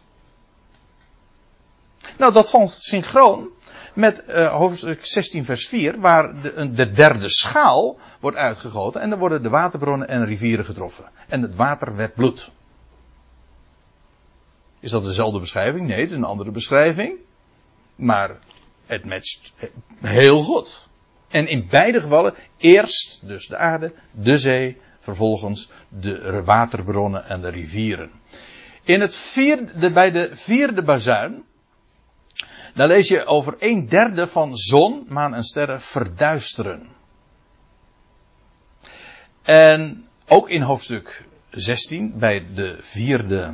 [2.17, 3.49] Nou, dat valt synchroon
[3.93, 9.19] met uh, hoofdstuk 16 vers 4, waar de, de, derde schaal wordt uitgegoten en dan
[9.19, 11.05] worden de waterbronnen en rivieren getroffen.
[11.27, 12.51] En het water werd bloed.
[14.79, 15.87] Is dat dezelfde beschrijving?
[15.87, 17.17] Nee, het is een andere beschrijving.
[17.95, 18.39] Maar
[18.85, 19.53] het matcht
[20.01, 20.88] heel goed.
[21.29, 27.49] En in beide gevallen eerst dus de aarde, de zee, vervolgens de waterbronnen en de
[27.49, 28.11] rivieren.
[28.83, 31.43] In het vierde, bij de vierde bazuin,
[32.73, 36.87] daar lees je over een derde van zon, maan en sterren verduisteren.
[39.41, 43.53] En ook in hoofdstuk 16, bij de vierde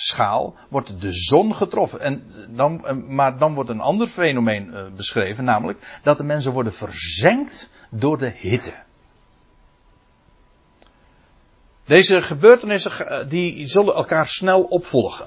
[0.00, 2.00] schaal, wordt de zon getroffen.
[2.00, 6.52] En dan, eh, maar dan wordt een ander fenomeen eh, beschreven, namelijk dat de mensen
[6.52, 8.72] worden verzengd door de hitte.
[11.84, 15.26] Deze gebeurtenissen eh, die zullen elkaar snel opvolgen.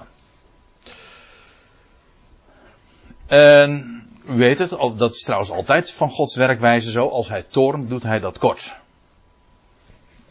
[3.26, 7.07] En u weet het, dat is trouwens altijd van Gods werkwijze zo.
[7.07, 8.76] Als hij toornt, doet hij dat kort.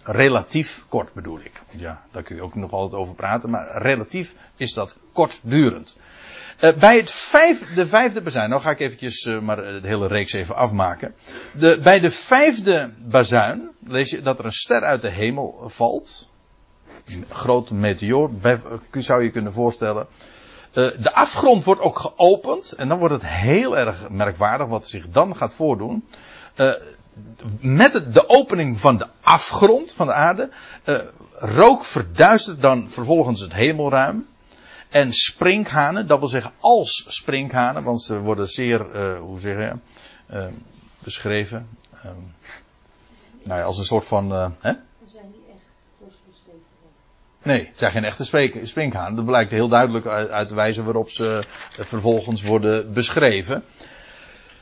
[0.04, 1.62] Relatief kort bedoel ik.
[1.70, 5.96] Ja, daar kun je ook nog altijd over praten, maar relatief is dat kortdurend.
[6.60, 10.06] Uh, bij het vijf, de vijfde bazuin, nou ga ik eventjes uh, maar de hele
[10.06, 11.14] reeks even afmaken.
[11.54, 16.30] De, bij de vijfde bazuin lees je dat er een ster uit de hemel valt.
[17.06, 18.30] Een grote meteoor,
[18.92, 20.06] zou je kunnen voorstellen.
[20.72, 25.36] De afgrond wordt ook geopend en dan wordt het heel erg merkwaardig wat zich dan
[25.36, 26.04] gaat voordoen.
[27.60, 30.50] Met de opening van de afgrond van de aarde,
[31.34, 34.26] rook verduistert dan vervolgens het hemelruim.
[34.92, 39.74] En sprinkhanen, dat wil zeggen als sprinkhanen, want ze worden zeer, uh, hoe zeg je,
[40.36, 40.46] uh,
[40.98, 41.68] beschreven.
[42.04, 42.34] Um,
[43.42, 44.32] nou ja, als een soort van.
[44.32, 44.72] Uh, hè?
[45.06, 46.14] zijn niet echt,
[47.42, 48.24] Nee, het zijn geen echte
[48.64, 49.16] sprinkhanen.
[49.16, 53.64] Dat blijkt heel duidelijk uit, uit de wijze waarop ze vervolgens worden beschreven.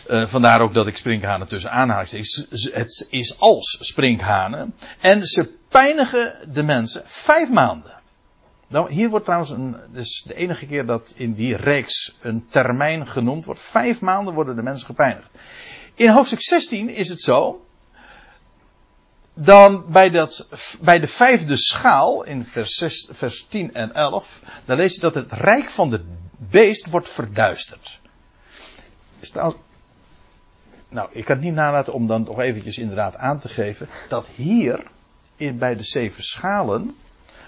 [0.09, 2.47] Uh, vandaar ook dat ik sprinkhanen tussen aanhalingstekens.
[2.73, 4.75] Het is als sprinkhanen.
[5.01, 8.01] En ze pijnigen de mensen vijf maanden.
[8.69, 13.07] Nou, hier wordt trouwens een, dus de enige keer dat in die reeks een termijn
[13.07, 13.61] genoemd wordt.
[13.61, 15.31] Vijf maanden worden de mensen gepijnigd.
[15.95, 17.65] In hoofdstuk 16 is het zo.
[19.35, 20.49] Dan bij, dat,
[20.81, 25.15] bij de vijfde schaal, in vers, 6, vers 10 en 11, dan lees je dat
[25.15, 26.05] het rijk van de
[26.39, 28.01] beest wordt verduisterd.
[29.21, 29.61] Is trouwens,
[30.91, 34.27] nou, ik kan het niet nalaten om dan toch eventjes inderdaad aan te geven dat
[34.27, 34.87] hier
[35.37, 36.97] in, bij de zeven schalen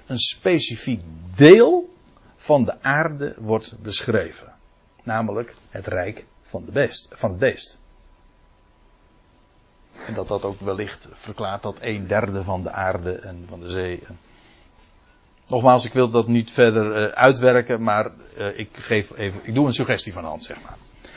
[0.07, 1.03] een specifiek
[1.35, 1.95] deel
[2.37, 4.53] van de aarde wordt beschreven.
[5.03, 7.81] Namelijk het rijk van, de beest, van het beest.
[10.07, 13.71] En dat dat ook wellicht verklaart dat een derde van de aarde en van de
[13.71, 14.03] zee.
[15.47, 19.67] Nogmaals, ik wil dat niet verder uh, uitwerken, maar uh, ik, geef even, ik doe
[19.67, 20.77] een suggestie van hand, zeg maar.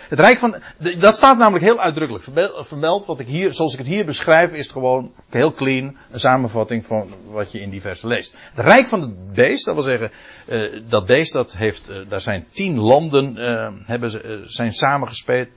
[0.10, 0.56] Het rijk van,
[0.98, 2.26] dat staat namelijk heel uitdrukkelijk
[2.68, 3.06] vermeld.
[3.06, 5.98] Wat ik hier, zoals ik het hier beschrijf, is het gewoon heel clean.
[6.12, 8.34] Een samenvatting van wat je in die versen leest.
[8.54, 10.12] Het rijk van het beest, dat wil zeggen,
[10.48, 15.48] uh, dat beest dat heeft, uh, daar zijn tien landen, uh, hebben ze, zijn samengespeeld,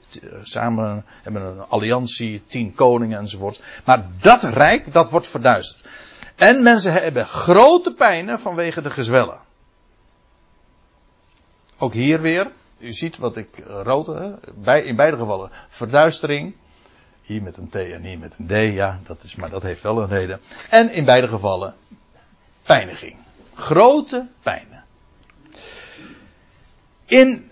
[0.41, 3.61] samen, hebben een alliantie, tien koningen enzovoort.
[3.85, 5.87] Maar dat rijk, dat wordt verduisterd.
[6.35, 9.39] En mensen hebben grote pijnen vanwege de gezwellen.
[11.77, 16.55] Ook hier weer, u ziet wat ik uh, rood, bij, in beide gevallen verduistering.
[17.21, 19.81] Hier met een T en hier met een D, ja, dat is, maar dat heeft
[19.81, 20.39] wel een reden.
[20.69, 21.75] En in beide gevallen
[22.63, 23.15] pijniging.
[23.53, 24.83] Grote pijnen.
[27.05, 27.51] In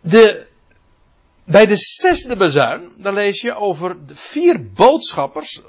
[0.00, 0.43] de,
[1.44, 5.62] bij de zesde bezuin, dan lees je over de vier boodschappers,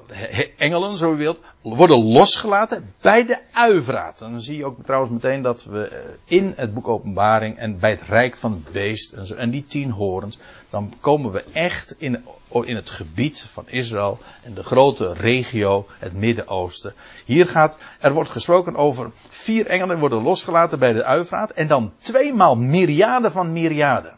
[0.57, 4.21] engelen zo u wilt, worden losgelaten bij de uivraat.
[4.21, 7.79] En dan zie je ook trouwens meteen dat we eh, in het boek Openbaring en
[7.79, 11.43] bij het Rijk van het Beest en, zo, en die tien horens, dan komen we
[11.53, 12.25] echt in,
[12.63, 16.93] in het gebied van Israël en de grote regio, het Midden-Oosten.
[17.25, 21.93] Hier gaat, er wordt gesproken over vier engelen worden losgelaten bij de uivraat en dan
[21.97, 24.14] tweemaal myriaden van myriaden.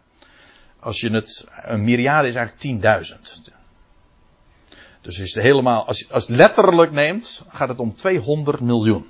[0.87, 3.07] Als je het, een myriade is eigenlijk
[3.47, 3.53] 10.000.
[5.01, 9.05] Dus is het helemaal, als je als letterlijk neemt, gaat het om 200 miljoen.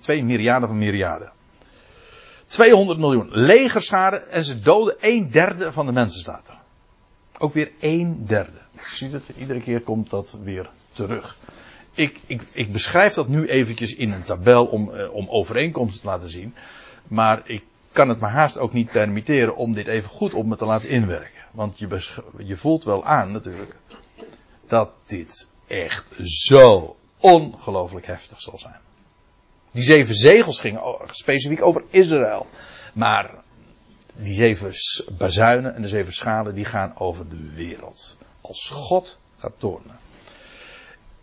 [0.00, 1.32] Twee myriaden van myriaden.
[2.46, 6.58] 200 miljoen legerschade en ze doden een derde van de mensen staat er.
[7.38, 8.60] Ook weer een derde.
[8.72, 11.38] Je ziet het, iedere keer komt dat weer terug.
[11.92, 16.06] Ik, ik, ik beschrijf dat nu eventjes in een tabel om, eh, om overeenkomsten te
[16.06, 16.54] laten zien.
[17.06, 20.56] Maar ik kan het me haast ook niet permitteren om dit even goed op me
[20.56, 21.44] te laten inwerken.
[21.50, 23.76] Want je, je voelt wel aan natuurlijk
[24.66, 28.80] dat dit echt zo ongelooflijk heftig zal zijn.
[29.72, 32.46] Die zeven zegels gingen specifiek over Israël.
[32.94, 33.34] Maar
[34.16, 34.72] die zeven
[35.18, 38.16] bazuinen en de zeven schalen die gaan over de wereld.
[38.40, 39.98] Als God gaat tornen.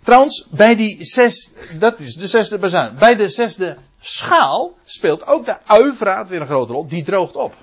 [0.05, 2.95] Trouwens, bij die zes, dat is de zesde bazuin.
[2.97, 6.87] Bij de zesde schaal speelt ook de uivraat weer een grote rol.
[6.87, 7.53] Die droogt op.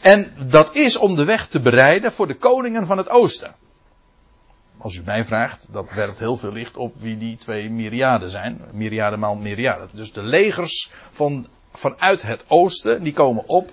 [0.00, 3.54] En dat is om de weg te bereiden voor de koningen van het oosten.
[4.78, 8.60] Als u mij vraagt, dat werpt heel veel licht op wie die twee myriaden zijn.
[8.72, 9.88] Myriaden maal myriaden.
[9.92, 13.70] Dus de legers van, vanuit het oosten, die komen op.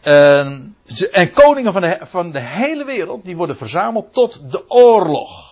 [0.00, 0.76] En,
[1.10, 5.45] en koningen van de, van de hele wereld, die worden verzameld tot de oorlog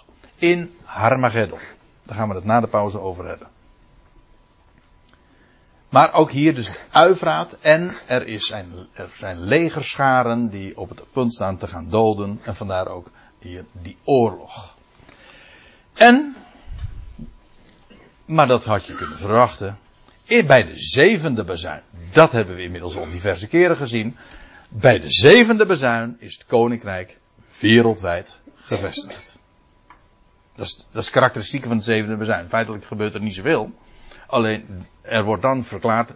[0.44, 1.58] in Harmageddon.
[2.02, 3.48] Daar gaan we het na de pauze over hebben.
[5.88, 11.12] Maar ook hier dus uivraat en er, is zijn, er zijn legerscharen die op het
[11.12, 12.40] punt staan te gaan doden.
[12.42, 14.76] En vandaar ook hier die oorlog.
[15.94, 16.36] En,
[18.24, 19.78] maar dat had je kunnen verwachten,
[20.26, 21.82] bij de zevende bezuin,
[22.12, 24.16] dat hebben we inmiddels al diverse keren gezien,
[24.68, 27.18] bij de zevende bezuin is het koninkrijk
[27.60, 29.42] wereldwijd gevestigd.
[30.54, 32.48] Dat is, dat is karakteristiek van het zevende bezuin.
[32.48, 33.72] Feitelijk gebeurt er niet zoveel.
[34.26, 36.12] Alleen, er wordt dan verklaard,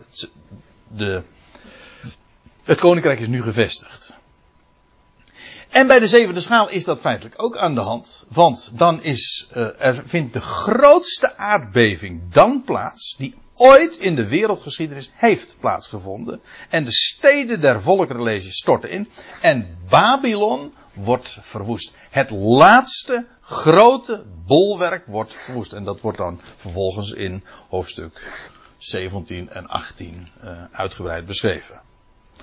[0.89, 1.22] de,
[2.64, 4.16] het koninkrijk is nu gevestigd.
[5.71, 8.25] En bij de zevende schaal is dat feitelijk ook aan de hand.
[8.29, 14.29] Want dan is, uh, er vindt de grootste aardbeving dan plaats die ooit in de
[14.29, 16.41] wereldgeschiedenis heeft plaatsgevonden.
[16.69, 19.09] En de steden der volkeren storten in.
[19.41, 21.95] En Babylon wordt verwoest.
[22.11, 25.73] Het laatste grote bolwerk wordt verwoest.
[25.73, 31.81] En dat wordt dan vervolgens in hoofdstuk 17 en 18 uh, uitgebreid beschreven.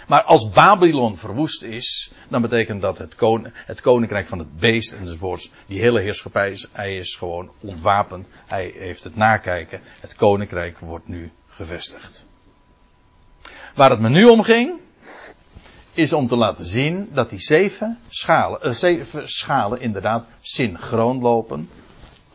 [0.07, 3.15] Maar als Babylon verwoest is, dan betekent dat het,
[3.53, 8.27] het koninkrijk van het beest enzovoorts, die hele heerschappij is, hij is gewoon ontwapend.
[8.45, 9.81] Hij heeft het nakijken.
[9.99, 12.25] Het koninkrijk wordt nu gevestigd.
[13.75, 14.79] Waar het me nu om ging,
[15.93, 21.69] is om te laten zien dat die zeven schalen, uh, zeven schalen inderdaad synchroon lopen,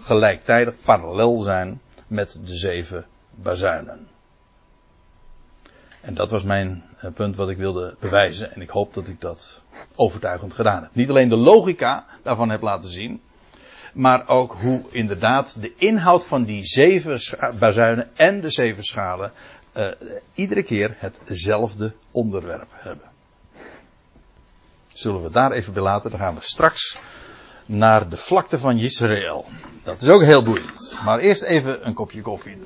[0.01, 4.10] gelijktijdig parallel zijn met de zeven bazuinen.
[6.01, 9.21] En dat was mijn uh, punt wat ik wilde bewijzen en ik hoop dat ik
[9.21, 9.63] dat
[9.95, 10.91] overtuigend gedaan heb.
[10.95, 13.21] Niet alleen de logica daarvan heb laten zien,
[13.95, 17.21] maar ook hoe inderdaad de inhoud van die zeven
[17.59, 19.33] bazuinen en de zeven schalen
[19.77, 19.89] uh,
[20.35, 23.11] iedere keer hetzelfde onderwerp hebben.
[24.89, 26.11] Zullen we daar even bij laten?
[26.11, 26.99] Dan gaan we straks
[27.67, 29.45] naar de vlakte van Israël.
[29.85, 30.99] Dat is ook heel boeiend.
[31.05, 32.57] Maar eerst even een kopje koffie.